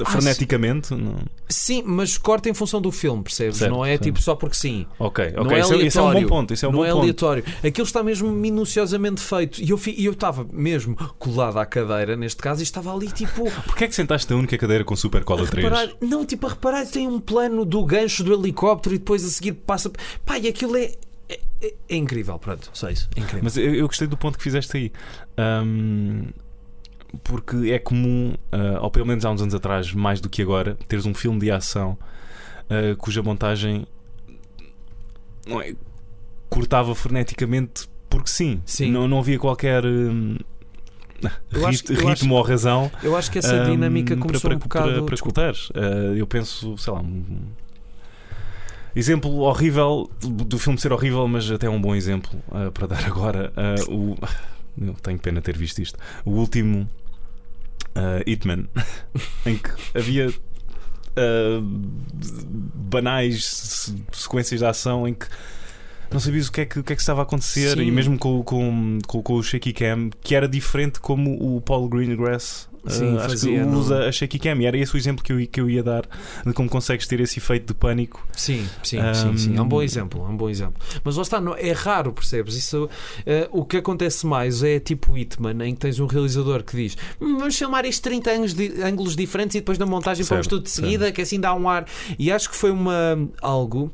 [0.00, 0.94] Ah, freneticamente.
[0.94, 1.16] não?
[1.48, 3.56] Sim, mas corta em função do filme, percebes?
[3.58, 4.02] Certo, não é certo.
[4.04, 4.86] tipo só porque sim.
[4.98, 5.56] Ok, Não ok.
[5.56, 6.54] é isso, é- isso é um bom ponto.
[6.54, 7.00] Isso é um não bom é ponto.
[7.00, 7.44] aleatório.
[7.64, 9.60] Aquilo está mesmo minuciosamente feito.
[9.62, 13.44] E eu fi- eu estava mesmo colado à cadeira, neste caso, e estava ali tipo.
[13.66, 15.64] Porquê é que sentaste na única cadeira com Super Cola a 3?
[15.64, 19.28] reparar, não, tipo, a reparar, tem um plano do gancho do helicóptero e depois a
[19.28, 19.90] seguir passa.
[20.24, 20.92] Pá, e aquilo é.
[21.28, 23.08] É, é- é incrível, pronto, só isso.
[23.16, 23.40] É incrível.
[23.44, 24.92] Mas eu, eu gostei do ponto que fizeste aí.
[25.36, 26.24] Ahm,
[27.24, 30.76] porque é comum, ah, ou pelo menos há uns anos atrás, mais do que agora,
[30.88, 31.96] teres um filme de ação
[32.70, 33.86] ah, cuja montagem
[35.46, 35.74] não é,
[36.48, 38.60] cortava freneticamente porque sim.
[38.66, 38.90] Sim.
[38.90, 40.36] Não, não havia qualquer hum,
[41.50, 42.90] Eu acho- eu ritmo acho- ou razão.
[43.02, 44.90] eu acho que essa ahm, dinâmica para, começou para, um bocado.
[44.92, 45.68] para, para escutares.
[45.74, 47.40] Ah, eu penso, sei lá, um
[48.94, 53.52] exemplo horrível do, filme ser horrível, mas até um bom exemplo ah, para dar agora.
[53.56, 54.16] Ah, o,
[54.80, 55.98] eu tenho pena ter visto isto.
[56.24, 56.88] O último
[57.94, 58.66] ah, Hitman,
[59.46, 60.32] em que havia
[61.16, 61.60] ah,
[62.74, 65.26] banais se- sequências de ação em que
[66.10, 67.84] não sabias o que é que, o que, é que estava a acontecer Sim.
[67.84, 71.88] e mesmo com, com, com, com o shaky cam que era diferente como o Paul
[71.88, 75.32] Greengrass Sim, acho fazia, que usa a shaky cam e era esse o exemplo que
[75.32, 76.02] eu, que eu ia dar
[76.44, 79.56] de como consegues ter esse efeito de pânico Sim, sim, sim, sim.
[79.56, 80.82] É um bom exemplo, é um bom exemplo.
[81.04, 82.56] Mas lá está, não, é raro, percebes?
[82.56, 82.88] Isso,
[83.24, 86.96] eh, o que acontece mais é tipo Hitman, em que tens um realizador que diz
[87.20, 90.46] "Hum, vamos filmar isto 30 ângulos, de- ângulos diferentes e depois na montagem Certo, pomos
[90.48, 91.86] tudo de seguida, que assim dá um ar.
[92.18, 93.92] E acho que foi uma algo,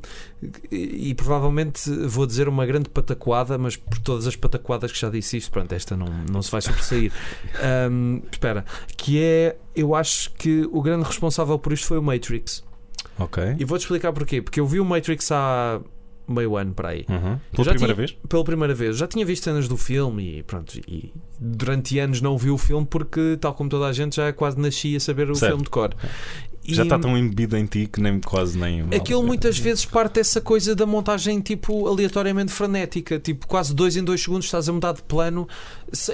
[0.70, 5.10] e, e provavelmente vou dizer uma grande pataquada, mas por todas as pataquadas que já
[5.10, 7.12] disse isto, pronto, esta não, não se vai sobressair.
[7.62, 8.64] Ahm, espera,
[8.96, 12.64] que é, eu acho que o grande responsável por isto foi o Matrix.
[13.18, 14.40] ok E vou-te explicar porquê.
[14.42, 15.80] Porque eu vi o Matrix há
[16.28, 17.06] meio ano para aí.
[17.08, 17.38] Uhum.
[17.52, 18.96] Pela primeira tinha- vez Pela primeira vez.
[18.98, 20.78] Já tinha visto cenas do filme e pronto.
[20.86, 24.60] E durante anos não vi o filme porque, tal como toda a gente, já quase
[24.60, 25.50] nasci a saber o Certo.
[25.52, 25.94] filme de cor.
[26.74, 30.40] Já está tão embebido em ti que nem quase nem Aquilo muitas vezes parte dessa
[30.40, 34.92] coisa da montagem tipo aleatoriamente frenética, tipo quase dois em dois segundos estás a mudar
[34.92, 35.48] de plano.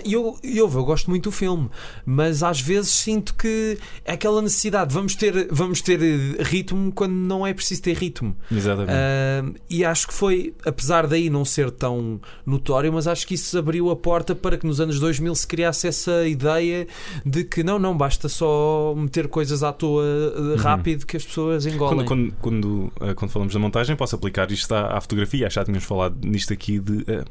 [0.05, 1.69] E eu, eu, eu gosto muito do filme,
[2.07, 7.13] mas às vezes sinto que é aquela necessidade, vamos ter, vamos ter eh, ritmo quando
[7.13, 8.37] não é preciso ter ritmo.
[8.51, 13.35] exatamente Ah, e acho que foi, apesar daí não ser tão notório, mas acho que
[13.35, 16.87] isso abriu a porta para que nos anos 2000 se criasse essa ideia
[17.25, 20.05] de que não, não, basta só meter coisas à toa
[20.53, 22.05] eh, rápido que as pessoas engolem.
[22.05, 25.49] Quando, quando, quando, ah, quando falamos da montagem, posso aplicar isto à, à fotografia.
[25.49, 27.05] Já tínhamos falado nisto aqui de.
[27.09, 27.25] ah,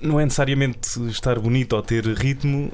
[0.00, 2.72] não é necessariamente estar bonito ou ter ritmo,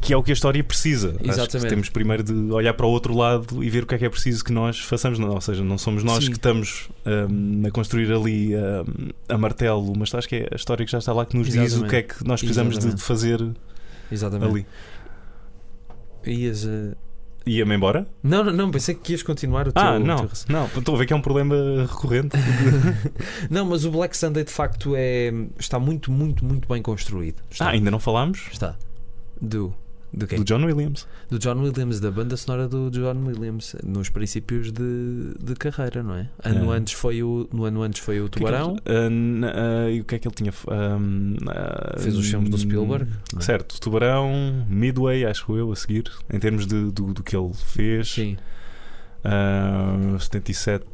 [0.00, 1.16] que é o que a história precisa.
[1.22, 1.68] Exatamente.
[1.68, 4.08] temos primeiro de olhar para o outro lado e ver o que é que é
[4.08, 5.18] preciso que nós façamos.
[5.18, 6.30] Ou seja, não somos nós Sim.
[6.30, 8.84] que estamos ah, a construir ali ah,
[9.28, 11.56] a martelo, mas acho que é a história que já está lá que nos diz
[11.56, 11.90] o Exatamente.
[11.90, 13.44] que é que nós precisamos de, de fazer
[14.10, 14.50] Exatamente.
[14.50, 14.66] ali.
[16.26, 16.94] Ias, eh,
[17.46, 18.06] Ia-me embora?
[18.22, 19.82] Não, não, não, pensei que ias continuar o teu.
[19.82, 21.54] Ah, não, teu- não, estou a ver que é um problema
[21.86, 22.36] recorrente.
[23.50, 27.42] Não, mas o Black Sunday de facto é, está muito, muito, muito bem construído.
[27.50, 27.66] Está.
[27.66, 28.48] Ah, ainda não falámos?
[28.50, 28.76] Está.
[29.40, 29.74] Do
[30.16, 30.26] Do?
[30.26, 31.06] Do John Williams.
[31.28, 36.14] Do John Williams, da banda sonora do John Williams, nos princípios de, de carreira, não
[36.14, 36.28] é?
[36.44, 36.76] Ano É.
[36.76, 40.18] antes foi o, no ano antes foi o Tubarão, ah, ah, e o que é
[40.20, 40.52] que ele tinha.
[40.68, 43.10] ah, fez os filmes do Spielberg.
[43.32, 43.42] não é?
[43.42, 48.08] Certo, Tubarão, Midway, acho eu, a seguir, em termos de, do, do que ele fez.
[48.12, 48.36] Sim.
[49.24, 50.84] Ah, 77.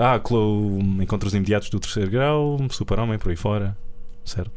[0.00, 3.76] ah, Clo, Encontros Imediatos do Terceiro Grau, Super-Homem, por aí fora.
[4.24, 4.52] Certo.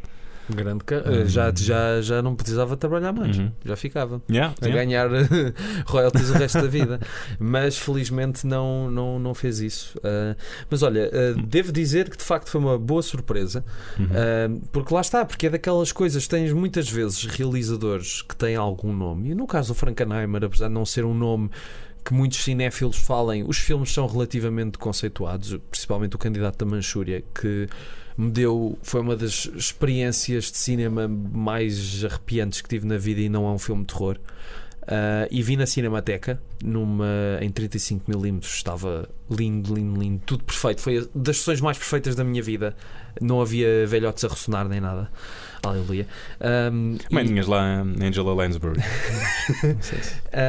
[0.49, 1.25] Grande ca- Hum.
[1.27, 3.51] já, já, já não precisava trabalhar mais, Uhum.
[3.63, 4.21] já ficava.
[4.29, 4.83] Yeah, a yeah.
[4.85, 5.09] ganhar
[5.87, 6.99] royalties o resto da vida.
[7.39, 9.99] Mas felizmente não, não, não fez isso.
[10.03, 10.35] Ah,
[10.69, 13.63] mas olha, ah, devo dizer que de facto foi uma boa surpresa,
[13.99, 14.07] Uhum.
[14.11, 18.93] ah, porque lá está, porque é daquelas coisas, tens muitas vezes realizadores que têm algum
[18.93, 21.49] nome, e no caso do Frankenheimer, apesar de não ser um nome
[22.03, 27.67] que muitos cinéfilos falem, os filmes são relativamente conceituados, principalmente o candidato da Manchúria, que
[28.17, 33.29] me deu, foi uma das experiências de cinema mais arrepiantes que tive na vida e
[33.29, 34.17] não é um filme de terror.
[34.87, 40.81] Ah, e vi na Cinemateca numa, em 35mm estava lindo, lindo, lindo, tudo perfeito.
[40.81, 42.75] Foi das sessões mais perfeitas da minha vida.
[43.19, 45.09] Não havia velhotes a ressonar nem nada.
[45.69, 46.07] Aleluia.
[46.71, 48.79] Um, e- Maninhas lá em Angela Lansbury.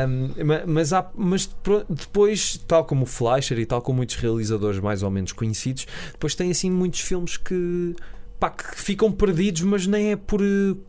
[0.09, 1.49] um, ma- mas, há- mas
[1.89, 6.35] depois, tal como o Fleischer e tal como muitos realizadores mais ou menos conhecidos, depois
[6.35, 7.95] tem assim muitos filmes que,
[8.39, 10.41] pá, que ficam perdidos, mas nem é por,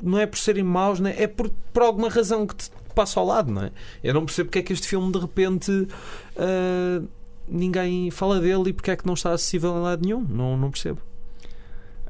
[0.04, 3.26] não é por serem maus, nem, é por, por alguma razão que te passa ao
[3.26, 3.72] lado, não é?
[4.04, 5.88] Eu não percebo porque é que este filme de repente
[6.36, 7.02] ah,
[7.48, 10.26] ninguém fala dele e porque é que não está acessível em lado nenhum.
[10.28, 11.00] Não, não percebo.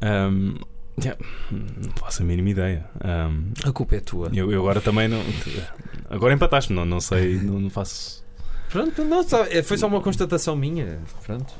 [0.01, 0.55] Um,
[0.99, 1.19] yeah,
[1.51, 2.85] não faço a mínima ideia.
[3.03, 4.29] Um, A culpa é tua.
[4.33, 5.21] eu, eu agora também não.
[6.09, 8.25] Agora empataste, não, não sei, não, não faço.
[8.69, 10.99] Pronto, não, só- é, foi só uma constatação minha.
[11.25, 11.53] Pronto,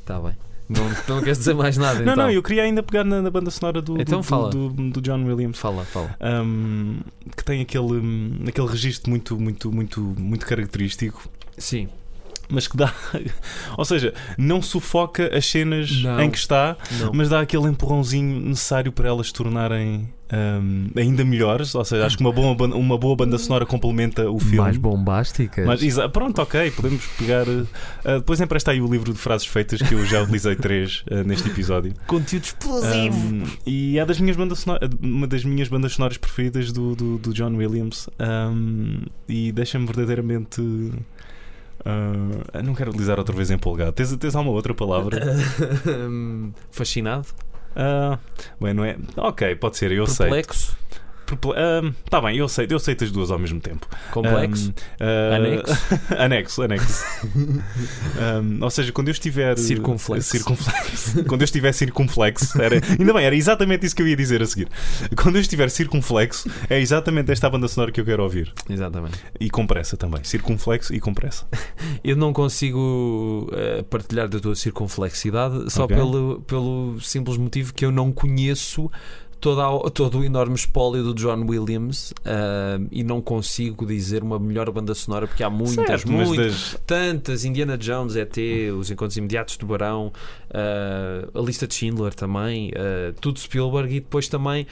[0.00, 0.34] está bem.
[0.66, 2.16] Não, não queres dizer mais nada, Não, então.
[2.16, 4.48] não, eu queria ainda pegar na, na banda sonora do, Então do, fala.
[4.48, 5.58] do, do- do John Williams.
[5.58, 6.16] Fala, fala.
[6.42, 7.00] um,
[7.36, 11.28] que tem aquele, um, aquele registro muito, muito, muito, muito característico,
[11.58, 11.88] Sim.
[12.48, 12.92] Mas que dá,
[13.76, 16.20] ou seja, não sufoca as cenas Não.
[16.20, 17.12] em que está, Não.
[17.12, 21.74] mas dá aquele empurrãozinho necessário para elas se tornarem um, ainda melhores.
[21.74, 24.58] Ou seja, acho que uma boa, uma boa banda sonora complementa o filme.
[24.58, 25.64] Mais bombásticas.
[25.66, 25.80] Mas,
[26.12, 27.46] pronto, ok, podemos pegar.
[27.48, 27.66] uh,
[28.04, 31.48] depois empresta aí o livro de frases feitas que eu já utilizei três uh, neste
[31.48, 31.92] episódio.
[32.06, 33.16] Conteúdo explosivo.
[33.16, 37.18] Um, e é das minhas bandas sonora- uma das minhas bandas sonoras preferidas do, do,
[37.18, 40.60] do John Williams um, e deixa-me verdadeiramente.
[41.80, 43.92] Uh, não quero utilizar outra vez empolgado.
[43.92, 45.20] Tens, tens alguma outra palavra?
[45.86, 47.26] Hum, Fascinado?
[47.76, 48.18] Ah,
[48.60, 48.96] bem, não é?
[49.16, 50.28] Ok, pode ser, eu sei.
[52.04, 53.88] Está bem, eu sei, eu sei as duas ao mesmo tempo.
[54.10, 54.70] Complexo?
[54.70, 55.74] Um, ah, Anexo?
[56.18, 57.04] anexo, anexo.
[58.14, 59.56] Um, ou seja, quando eu estiver.
[59.58, 60.30] Circunflexo.
[60.30, 61.24] Circunflexo.
[61.26, 62.60] quando eu estiver circunflexo.
[62.60, 64.68] Era, ainda bem, era exatamente isso que eu ia dizer a seguir.
[65.16, 68.52] Quando eu estiver circunflexo, é exatamente esta banda sonora que eu quero ouvir.
[68.68, 69.18] Exatamente.
[69.40, 70.22] E com pressa também.
[70.24, 71.46] Circunflexo e com pressa.
[72.02, 75.96] Eu não consigo eh, partilhar da tua circunflexidade só Ok.
[75.96, 78.90] pelo, pelo simples motivo que eu não conheço
[79.44, 84.38] toda a- todo o enorme espólio do John Williams ah, e não consigo dizer uma
[84.38, 87.44] melhor banda sonora porque há muitas, Certo, muitas, das- tantas.
[87.44, 88.38] Indiana Jones, ET,
[88.78, 90.10] Os Encontros Imediatos do Barão,
[90.50, 94.66] ah, a lista de Schindler também, ah, tudo Spielberg e depois também,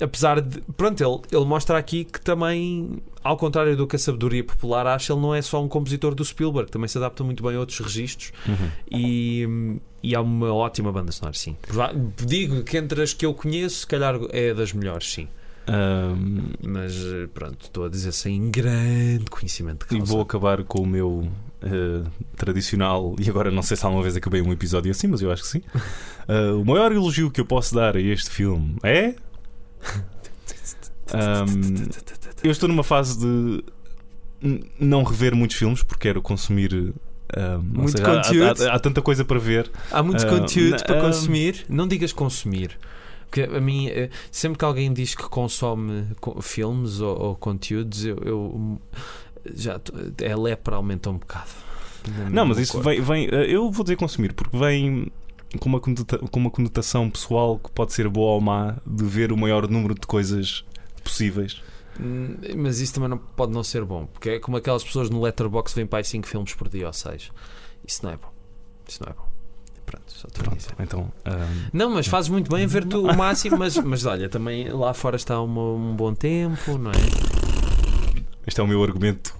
[0.00, 0.62] apesar de.
[0.78, 5.12] Pronto, ele, ele mostra aqui que também, ao contrário do que a sabedoria popular acha,
[5.12, 7.78] ele não é só um compositor do Spielberg, também se adapta muito bem a outros
[7.80, 8.68] registros Uhum.
[8.90, 11.56] e, e há uma ótima banda sonora, sim.
[12.26, 15.28] Digo que entre as que eu conheço, se calhar é das melhores, sim.
[15.66, 20.82] Um, Mas eh, pronto, estou a dizer sem grande conhecimento de e vou acabar com
[20.82, 23.16] o meu uh, tradicional.
[23.18, 25.48] E agora não sei se alguma vez acabei um episódio assim, mas eu acho que
[25.48, 25.62] sim.
[26.28, 29.14] Uh, o maior elogio que eu posso dar a este filme é.
[31.14, 31.88] Um,
[32.42, 33.64] eu estou numa fase de
[34.78, 36.92] não rever muitos filmes porque quero consumir.
[37.62, 38.62] Muito seja, há- há- conteúdo.
[38.68, 39.70] Há, há tanta coisa para ver.
[39.90, 41.64] Há muito Ah, conteúdo para consumir.
[41.68, 42.78] Não digas consumir.
[43.30, 48.04] Porque a mim, eh, sempre que alguém diz que consome co- filmes ou, ou conteúdos,
[48.04, 48.78] eu, eu
[49.54, 51.50] já tô- é lepra aumenta um bocado.
[52.30, 52.88] Não, mas isso corpo.
[52.88, 53.26] vem, vem.
[53.28, 55.10] uh, Eu vou dizer consumir porque vem
[55.58, 59.36] com uma, com uma conotação pessoal que pode ser boa ou má de ver o
[59.36, 60.64] maior número de coisas
[61.02, 61.60] possíveis.
[62.00, 65.20] Hum, Mas isso também não, pode não ser bom, porque é como aquelas pessoas no
[65.22, 67.30] Letterboxd veem para aí 5 filmes por dia ou 6.
[67.86, 68.28] Isso não é bom.
[68.88, 69.24] Isso não é bom.
[69.86, 70.74] Pronto, só estou a Pronto, dizer.
[70.80, 71.00] então.
[71.26, 74.92] um, Não, mas fazes muito bem ver tu o máximo, mas, mas olha, também lá
[74.94, 76.94] fora está uma- um bom tempo, não é?
[78.46, 79.34] este é o meu argumento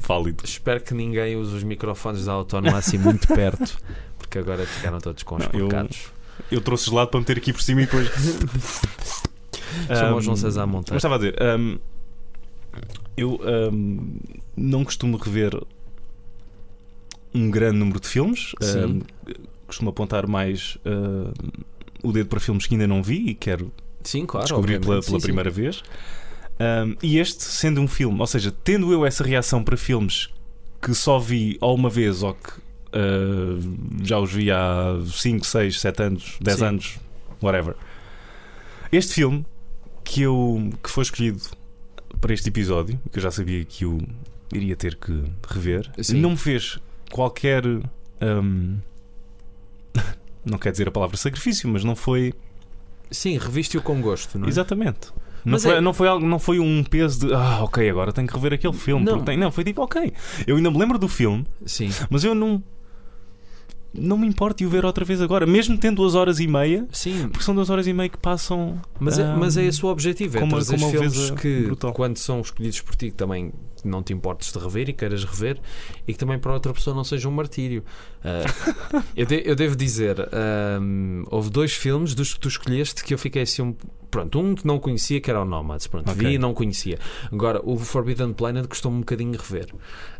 [0.00, 0.44] válido.
[0.44, 3.76] Espero que ninguém use os microfones da autónoma assim muito perto,
[4.18, 6.08] porque agora ficaram todos conspurcados.
[6.52, 8.08] Eu trouxe gelado para meter aqui por cima e depois.
[9.88, 10.96] Chama o Um, João César Mas Monteiro.
[10.96, 11.78] estava a dizer, um,
[13.16, 14.18] Eu ahm,
[14.56, 15.58] não costumo rever
[17.34, 18.52] um grande número de filmes.
[18.60, 18.78] Sim.
[18.78, 19.00] Ahm,
[19.66, 21.32] costumo apontar mais ahm,
[22.02, 23.72] o dedo para filmes que ainda não vi e quero
[24.02, 24.46] Sim, claro.
[24.46, 25.20] descobrir pela, pela sim, sim.
[25.20, 25.82] primeira vez.
[26.58, 30.30] Um, e este, sendo um filme, ou seja, tendo eu essa reação para filmes
[30.80, 35.80] que só vi ou uma vez ou que uh, já os vi há 5, 6,
[35.80, 36.64] 7 anos, 10 Sim.
[36.64, 36.98] anos,
[37.42, 37.74] whatever.
[38.90, 39.44] Este filme
[40.02, 41.42] que, eu, que foi escolhido
[42.20, 43.98] para este episódio, que eu já sabia que eu
[44.52, 46.20] iria ter que rever, Sim.
[46.20, 46.78] não me fez
[47.10, 47.64] qualquer.
[47.66, 48.78] um,
[50.44, 52.32] não quer dizer a palavra sacrifício, mas não foi
[53.10, 54.48] Sim, reviste-o com gosto, não é?
[54.48, 55.12] Exatamente.
[55.44, 58.12] Não Mas foi, é- não, foi algo, não foi um peso de ah, ok, agora
[58.12, 59.04] tenho que rever aquele filme.
[59.04, 59.22] Não.
[59.22, 60.12] tem- não foi tipo, ok.
[60.44, 61.88] Eu ainda me lembro do filme, Sim.
[62.10, 62.60] mas eu não.
[63.98, 66.86] Não me importo de o ver outra vez agora, mesmo tendo duas horas e meia,
[66.92, 68.80] Sim, porque são duas horas e meia que passam.
[69.00, 71.30] mas é, ah, mas é esse o objetivo, é com uma- trazer com uma filmes
[71.32, 71.92] que, brutal.
[71.92, 73.52] quando são escolhidos por ti, que também
[73.84, 75.58] não te importes de rever e queiras rever,
[76.06, 77.84] e que também para outra pessoa não seja um martírio.
[78.28, 83.14] Ah, eu, de- eu devo dizer, ahm, houve dois filmes dos que tu escolheste que
[83.14, 83.76] eu fiquei assim um.
[84.10, 85.86] Pronto, um que não conhecia, que era o Nomads.
[85.86, 86.26] Pronto, Ok.
[86.26, 86.98] vi e não conhecia.
[87.30, 89.66] Agora, o Forbidden Planet custou-me um bocadinho rever.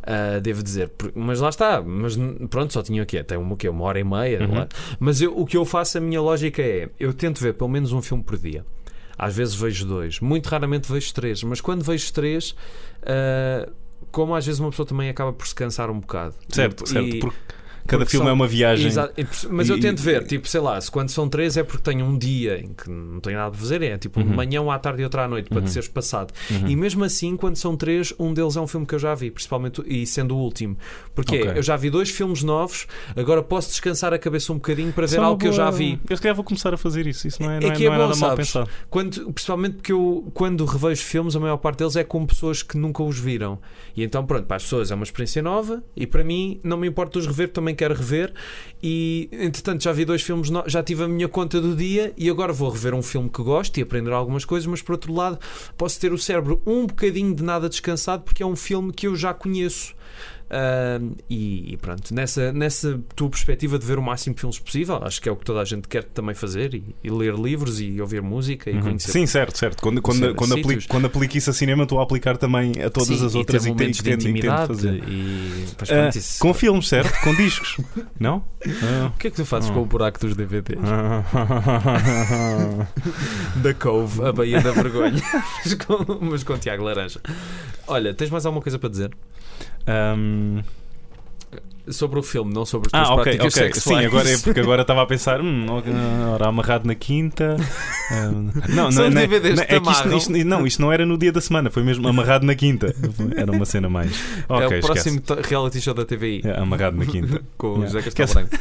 [0.02, 1.80] Ah, devo dizer, mas lá está.
[1.82, 2.16] Mas
[2.50, 3.22] pronto, só tinha o quê?
[3.24, 3.68] Tem uma, o quê?
[3.68, 4.40] uma hora e meia.
[4.46, 4.66] Uhum.
[5.00, 7.92] Mas eu- o que eu faço, a minha lógica é: eu tento ver pelo menos
[7.92, 8.64] um filme por dia.
[9.18, 12.54] Às vezes vejo dois, muito raramente vejo três, mas quando vejo três,
[13.02, 13.66] ah,
[14.10, 16.34] como às vezes uma pessoa também acaba por se cansar um bocado.
[16.50, 17.18] Certo, E- certo.
[17.20, 17.38] porque
[17.86, 18.86] cada filme são- é uma viagem.
[18.86, 21.62] Exa- e por- Mas eu tento ver, tipo, sei lá, se quando são três é
[21.62, 24.30] porque tenho um dia em que não tenho nada a fazer, é tipo um de
[24.30, 24.36] Uhum.
[24.36, 25.72] manhã, um à tarde e outro à noite, para te Uhum.
[25.72, 26.32] seres passado.
[26.50, 26.68] Uhum.
[26.68, 29.30] E mesmo assim, quando são três, um deles é um filme que eu já vi,
[29.30, 30.76] principalmente e sendo o último.
[31.14, 31.52] Porque Ok.
[31.56, 35.16] eu já vi dois filmes novos, agora posso descansar a cabeça um bocadinho para ver
[35.16, 36.00] é uma algo que eu já boa- vi.
[36.08, 37.26] Eu se calhar vou começar a fazer isso.
[37.28, 38.68] Isso não é, É não é, que é não é bom, nada mal pensado.
[38.90, 42.76] Quando, principalmente porque eu, quando revejo filmes, a maior parte deles é com pessoas que
[42.76, 43.58] nunca os viram.
[43.96, 46.86] E então, pronto, para as pessoas é uma experiência nova e para mim não me
[46.88, 48.32] importa os rever, também quero rever.
[48.82, 52.28] E entretanto, já vi dois filmes, no- já tive a minha conta do dia e
[52.28, 55.38] agora vou rever um filme que gosto e aprender algumas coisas, mas por outro lado,
[55.76, 59.16] posso ter o cérebro um bocadinho de nada descansado porque é um filme que eu
[59.16, 59.94] já conheço.
[60.48, 65.00] Ah, e, e pronto, nessa, nessa tua perspectiva de ver o máximo de filmes possível,
[65.02, 67.80] acho que é o que toda a gente quer também fazer e, e ler livros
[67.80, 68.82] e ouvir música e Uhum.
[68.82, 69.82] conhecer Sim, certo, certo.
[69.82, 73.08] Quando, quando, quando, aplico, quando aplico isso a cinema, estou a aplicar também a todas
[73.18, 75.02] Sim, as outras ter e, te- momentos e de tento- e tento intimidade fazer.
[75.08, 77.20] e pois, Ah, pronto, isso- com filmes, certo?
[77.24, 77.76] Com discos.
[78.20, 78.44] Não?
[78.64, 79.10] Ah.
[79.14, 79.72] o que é que tu fazes Ah.
[79.72, 80.78] com o buraco dos DVDs?
[83.56, 85.22] Da Cove, a Baía da Vergonha,
[85.64, 87.20] mas, com, mas com Tiago Laranja.
[87.86, 89.10] Olha, tens mais alguma coisa para dizer
[89.88, 90.62] Um,
[91.88, 93.66] sobre o filme, não sobre as tuas Ah, ok, práticas ok.
[93.68, 94.06] Sim, sexuais?
[94.06, 95.66] agora é porque agora estava a pensar, hum,
[96.34, 97.56] ora amarrado na quinta.
[98.10, 101.16] Um, não, não, não, não, te é que isto, isto- não, isto não era no
[101.16, 102.92] dia da semana, foi mesmo amarrado na quinta.
[103.36, 104.10] Era uma cena mais.
[104.48, 104.86] Ok, é o esquece.
[104.86, 107.40] próximo to- reality show da TVI É, amarrado na quinta.
[107.56, 107.86] com o Yeah.
[107.92, 108.60] José Castelo Esquece.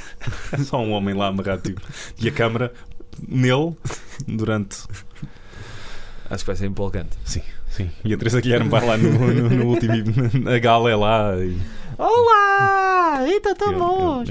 [0.52, 0.64] Branco.
[0.70, 1.82] Só um homem lá amarrado tipo,
[2.20, 2.72] e a câmara
[3.28, 3.74] nele
[4.28, 4.78] durante.
[6.30, 7.18] Acho que vai ser empolgante.
[7.24, 7.42] Sim,
[7.76, 7.90] sim.
[8.04, 9.94] E a Teresa Guilherme vai lá no, no, no último.
[10.50, 11.36] A gala é lá.
[11.38, 11.58] E,
[11.98, 13.26] Olá!
[13.28, 14.24] Eita, eu- bom!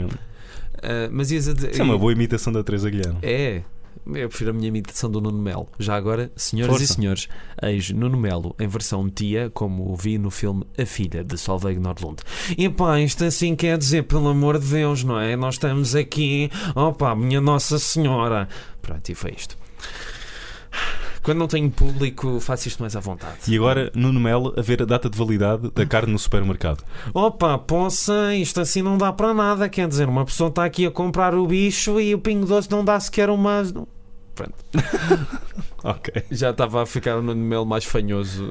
[0.83, 1.71] Ah, mas ias a dizer.
[1.73, 3.19] Isso é uma boa imitação da Teresa Guilherme.
[3.23, 3.63] É.
[4.07, 5.67] Eu prefiro a minha imitação do Nuno Melo.
[5.79, 6.93] Já agora, senhoras Força.
[6.93, 7.29] e senhores,
[7.63, 12.23] eis Nuno Melo em versão tia, como vi no filme A Filha de Solveig Nordlund.
[12.59, 15.37] E pá, isto assim quer dizer, pelo amor de Deus, não é?
[15.37, 18.47] Nós estamos aqui, opa, minha Nossa Senhora.
[18.83, 19.57] Pronto, e foi isto.
[21.25, 23.51] Quando não tenho público, faço isto mais à vontade.
[23.51, 26.85] E agora, Nuno Melo, a ver a data de validade da carne no supermercado.
[27.15, 29.67] Opa, poça, isto assim não dá para nada.
[29.67, 32.85] Quer dizer, uma pessoa está aqui a comprar o bicho e o Pingo Doce não
[32.85, 33.63] dá sequer uma.
[35.85, 36.15] Ok.
[36.31, 38.43] Já estava a ficar no mel mais fanhoso,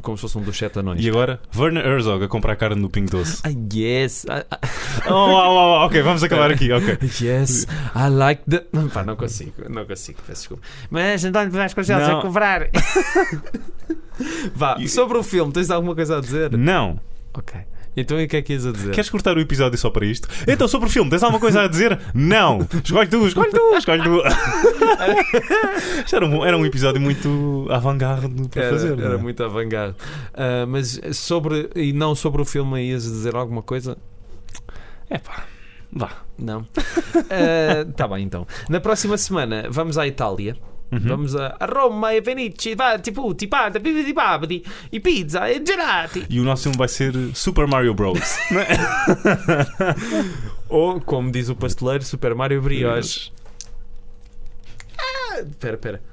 [0.00, 1.04] como se fosse um dos sete anões.
[1.04, 3.40] E agora, Werner Herzog a comprar carne no Pingo Doce.
[3.42, 4.44] Ah, yes, I,
[5.10, 6.70] Oh, oh, oh, ok, vamos acabar aqui.
[6.72, 6.98] Ok.
[7.02, 7.66] I- yes,
[7.96, 8.60] I like the.
[8.94, 10.62] Pá, não consigo, não consigo, peço desculpa.
[10.88, 12.68] Mas António Vasconcelos a cobrar.
[14.54, 16.56] Vá, sobre o filme, tens alguma coisa a dizer?
[16.56, 17.00] Não.
[17.34, 17.58] Ok.
[18.00, 18.92] Então e o que é que ias a dizer?
[18.92, 20.28] Queres cortar o episódio só para isto?
[20.46, 21.98] Então, sobre o filme, tens alguma coisa a dizer?
[22.14, 22.66] Não!
[22.84, 24.22] Escolhe tu, escolhe tu, escolhe tu.
[26.04, 28.96] Isto era um, era um episódio muito avant-garde para Era, fazer.
[28.96, 29.06] não é?
[29.06, 29.96] era muito avant-garde.
[30.34, 31.70] Ah, mas sobre.
[31.74, 33.96] E não sobre o filme, ias a dizer alguma coisa?
[35.10, 35.44] Epá,
[35.92, 36.10] vá.
[36.38, 36.66] Não.
[37.30, 38.46] Ah, tá bem, então.
[38.68, 40.56] Na próxima semana vamos à Itália.
[40.90, 41.00] Uhum.
[41.00, 46.26] Vamos a, a Roma e Venice, va, tipo, tipata, babidi, e pizza e gelati.
[46.30, 48.18] E o nosso filme vai ser Super Mario Bros.
[48.56, 49.94] é?
[50.68, 53.30] Ou, como diz o pasteleiro, Super Mario Brioche.
[54.98, 56.07] Ah, Espera, espera.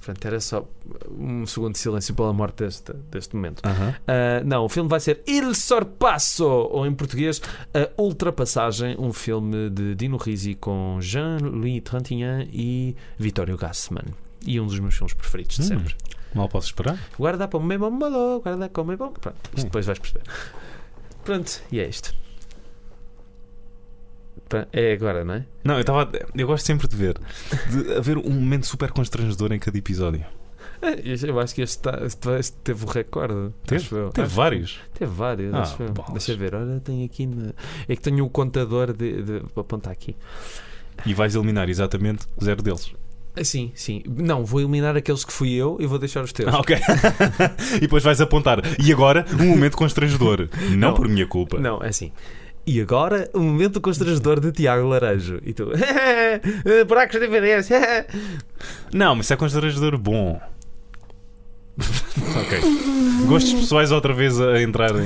[0.00, 0.66] Portanto, era só
[1.10, 3.60] um segundo de silêncio pela morte deste, deste momento.
[3.60, 7.40] Uh, não, o filme vai ser Il Sorpasso, ou em português,
[7.74, 14.04] A Ultrapassagem, um filme de Dino Risi com Jean-Louis Trintignant e Vittorio Gassman.
[14.46, 15.66] E um dos meus filmes preferidos de Hum.
[15.78, 15.94] sempre.
[16.34, 16.98] Mal posso esperar.
[17.18, 19.10] Guarda para o meu malo, guarda com o meu bom.
[19.10, 19.64] Pronto, isto Hum.
[19.64, 20.22] depois vais perceber.
[21.24, 22.14] Pronto, e é isto.
[24.72, 25.44] É agora, não é?
[25.64, 26.10] Não, eu estava.
[26.34, 27.18] Eu gosto sempre de ver.
[27.70, 30.24] De haver um momento super constrangedor em cada episódio.
[30.82, 30.94] É,
[31.28, 31.98] Eu acho que este, tá-
[32.38, 33.52] este- teve o recorde.
[33.66, 33.86] Teve?
[34.14, 34.80] Teve vários.
[34.94, 35.54] Teve vários.
[35.54, 35.76] Ah, acho.
[36.12, 36.54] Deixa ver.
[36.54, 37.26] Olha, tenho aqui.
[37.26, 37.52] na-
[37.88, 39.38] É que tenho o contador de, de...
[39.54, 40.16] Vou apontar aqui.
[41.04, 42.92] E vais eliminar exatamente zero deles.
[43.36, 44.02] Ah, Sim, sim.
[44.08, 46.52] Não, vou eliminar aqueles que fui eu e vou deixar os teus.
[46.52, 46.76] Ah, ok.
[47.76, 48.60] e depois vais apontar.
[48.82, 50.48] E agora, um momento constrangedor.
[50.70, 50.94] Não, Não.
[50.94, 51.58] por minha culpa.
[51.60, 52.10] Não, é assim.
[52.70, 55.40] E agora, o momento constrangedor de Tiago Laranjo.
[55.42, 55.72] E tu,
[56.86, 57.68] buracos de DVDs.
[58.94, 60.40] Não, mas isso é constrangedor bom.
[61.80, 62.60] ok.
[63.26, 65.04] Gostos pessoais outra vez a entrarem.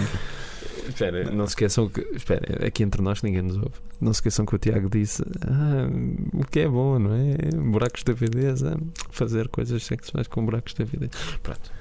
[0.87, 2.03] Espera, não se esqueçam que.
[2.15, 3.77] Espera, aqui entre nós ninguém nos ouve.
[3.99, 5.89] Não se esqueçam que o Tiago disse ah,
[6.35, 7.57] o que é bom, não é?
[7.57, 8.77] Buracos de ah,
[9.11, 11.11] fazer coisas sexuais com buracos de DVDs.
[11.43, 11.73] Pronto.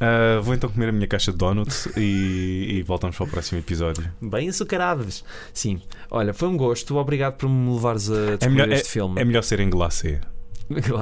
[0.00, 3.58] Ah, vou então comer a minha caixa de donuts e, e voltamos para o próximo
[3.58, 4.04] episódio.
[4.20, 5.24] Bem açucarados.
[5.54, 5.80] Sim.
[6.10, 6.96] Olha, foi um gosto.
[6.96, 9.20] Obrigado por me levares a descobrir melhor- este filme.
[9.20, 10.20] É melhor ser em glacê.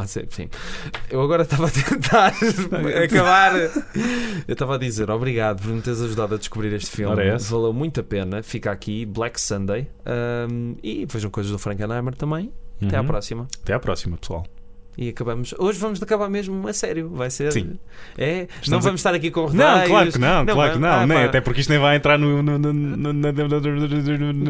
[0.07, 0.51] Sei, sim.
[1.09, 2.35] Eu agora estava a tentar
[3.03, 3.55] acabar.
[3.57, 7.23] Eu estava a dizer obrigado por me teres ajudado a descobrir este filme.
[7.23, 7.37] É.
[7.39, 8.43] Valeu muito a pena.
[8.43, 9.89] Fica aqui, Black Sunday.
[10.51, 12.53] Um, e vejam coisas do Frankenheimer também.
[12.85, 13.07] Até à Uhum.
[13.07, 13.49] próxima.
[13.63, 14.45] Até à próxima, pessoal.
[14.97, 15.55] E acabamos.
[15.59, 17.11] Hoje vamos acabar mesmo a sério.
[17.11, 17.53] Vai ser.
[17.53, 17.79] Sim.
[18.17, 18.47] É?
[18.69, 19.49] não vamos estar aqui com.
[19.51, 20.89] Não, claro que não, claro que não.
[20.89, 22.43] ah, nem, até porque isto nem vai entrar no.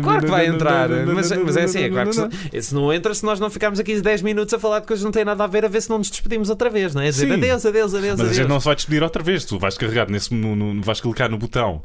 [0.02, 3.24] Claro que vai entrar, mas, mas é assim, é claro que se, não entra se
[3.24, 5.46] nós não ficarmos aqui 10 minutos a falar de coisas que não têm nada a
[5.46, 7.06] ver, a ver se não nos despedimos outra vez, não é?
[7.06, 9.44] Dizer adeus, adeus, adeus, Mas a gente não se vai despedir outra vez.
[9.44, 10.34] Tu vais carregar nesse.
[10.34, 11.80] No, vais clicar no botão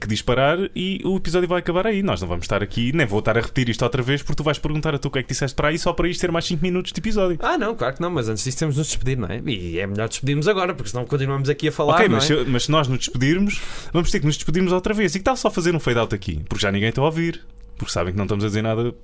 [0.00, 2.02] que diz parar e o episódio vai acabar aí.
[2.02, 4.42] Nós não vamos estar aqui, nem vou estar a repetir isto outra vez porque tu
[4.42, 6.30] vais perguntar a tu o que é que disseste para aí só para isto ter
[6.30, 7.38] mais 5 minutos de episódio.
[7.40, 9.40] Ah, não, claro que não, mas antes disso temos de nos despedir, não é?
[9.46, 11.94] E é melhor despedirmos agora, porque senão continuamos aqui a falar.
[11.94, 12.44] ok, não mas, é?
[12.44, 13.60] se, mas se nós nos despedirmos,
[13.92, 15.14] vamos ter que nos despedirmos outra vez.
[15.14, 16.42] E que tal só fazer um fade out aqui?
[16.48, 17.44] Porque já ninguém está a ouvir.
[17.76, 18.94] Porque sabem que não estamos a dizer nada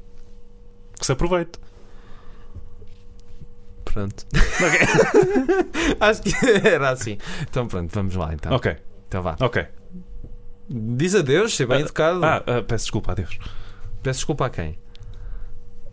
[0.98, 1.58] que se aproveite.
[3.84, 4.26] Pronto.
[6.00, 6.34] Acho que
[6.66, 7.16] era assim.
[7.42, 8.52] Então pronto, vamos lá então.
[8.52, 8.76] Ok,
[9.08, 9.36] Então vá.
[9.40, 9.64] ok.
[10.68, 12.24] Diz adeus, ser bem Ah, educado.
[12.24, 13.38] Ah, ah, peço desculpa, adeus.
[14.02, 14.78] Peço desculpa a quem?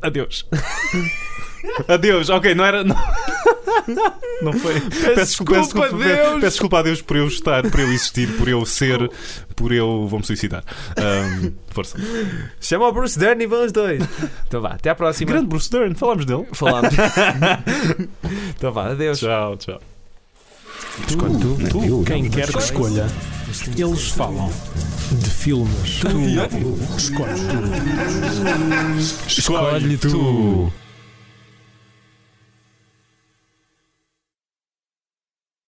[0.01, 0.47] Adeus.
[1.87, 2.83] Adeus, ok, não era.
[2.83, 2.95] Não,
[4.41, 4.79] não foi.
[4.79, 6.33] Peço, desculpa, peço, Deus.
[6.33, 9.09] peço desculpa a Deus por eu estar, por eu existir, por eu ser,
[9.55, 10.07] por eu.
[10.07, 10.63] Vou-me suicidar.
[10.97, 11.97] Ahm, força.
[12.59, 14.03] Chama o Bruce Dern e vão os dois.
[14.47, 15.31] Então vá, até à próxima.
[15.31, 16.47] Grande Bruce Dern, falámos dele.
[16.53, 16.93] Falámos.
[18.57, 19.19] então vá, adeus.
[19.19, 19.81] Tchau, tchau.
[21.07, 23.07] Escolhe tu, Tu, quem quer que escolha.
[23.77, 24.51] Eles falam
[25.11, 25.99] de filmes.
[25.99, 26.07] Tu
[26.97, 29.27] escolhe tu.
[29.27, 30.71] Escolhe tu.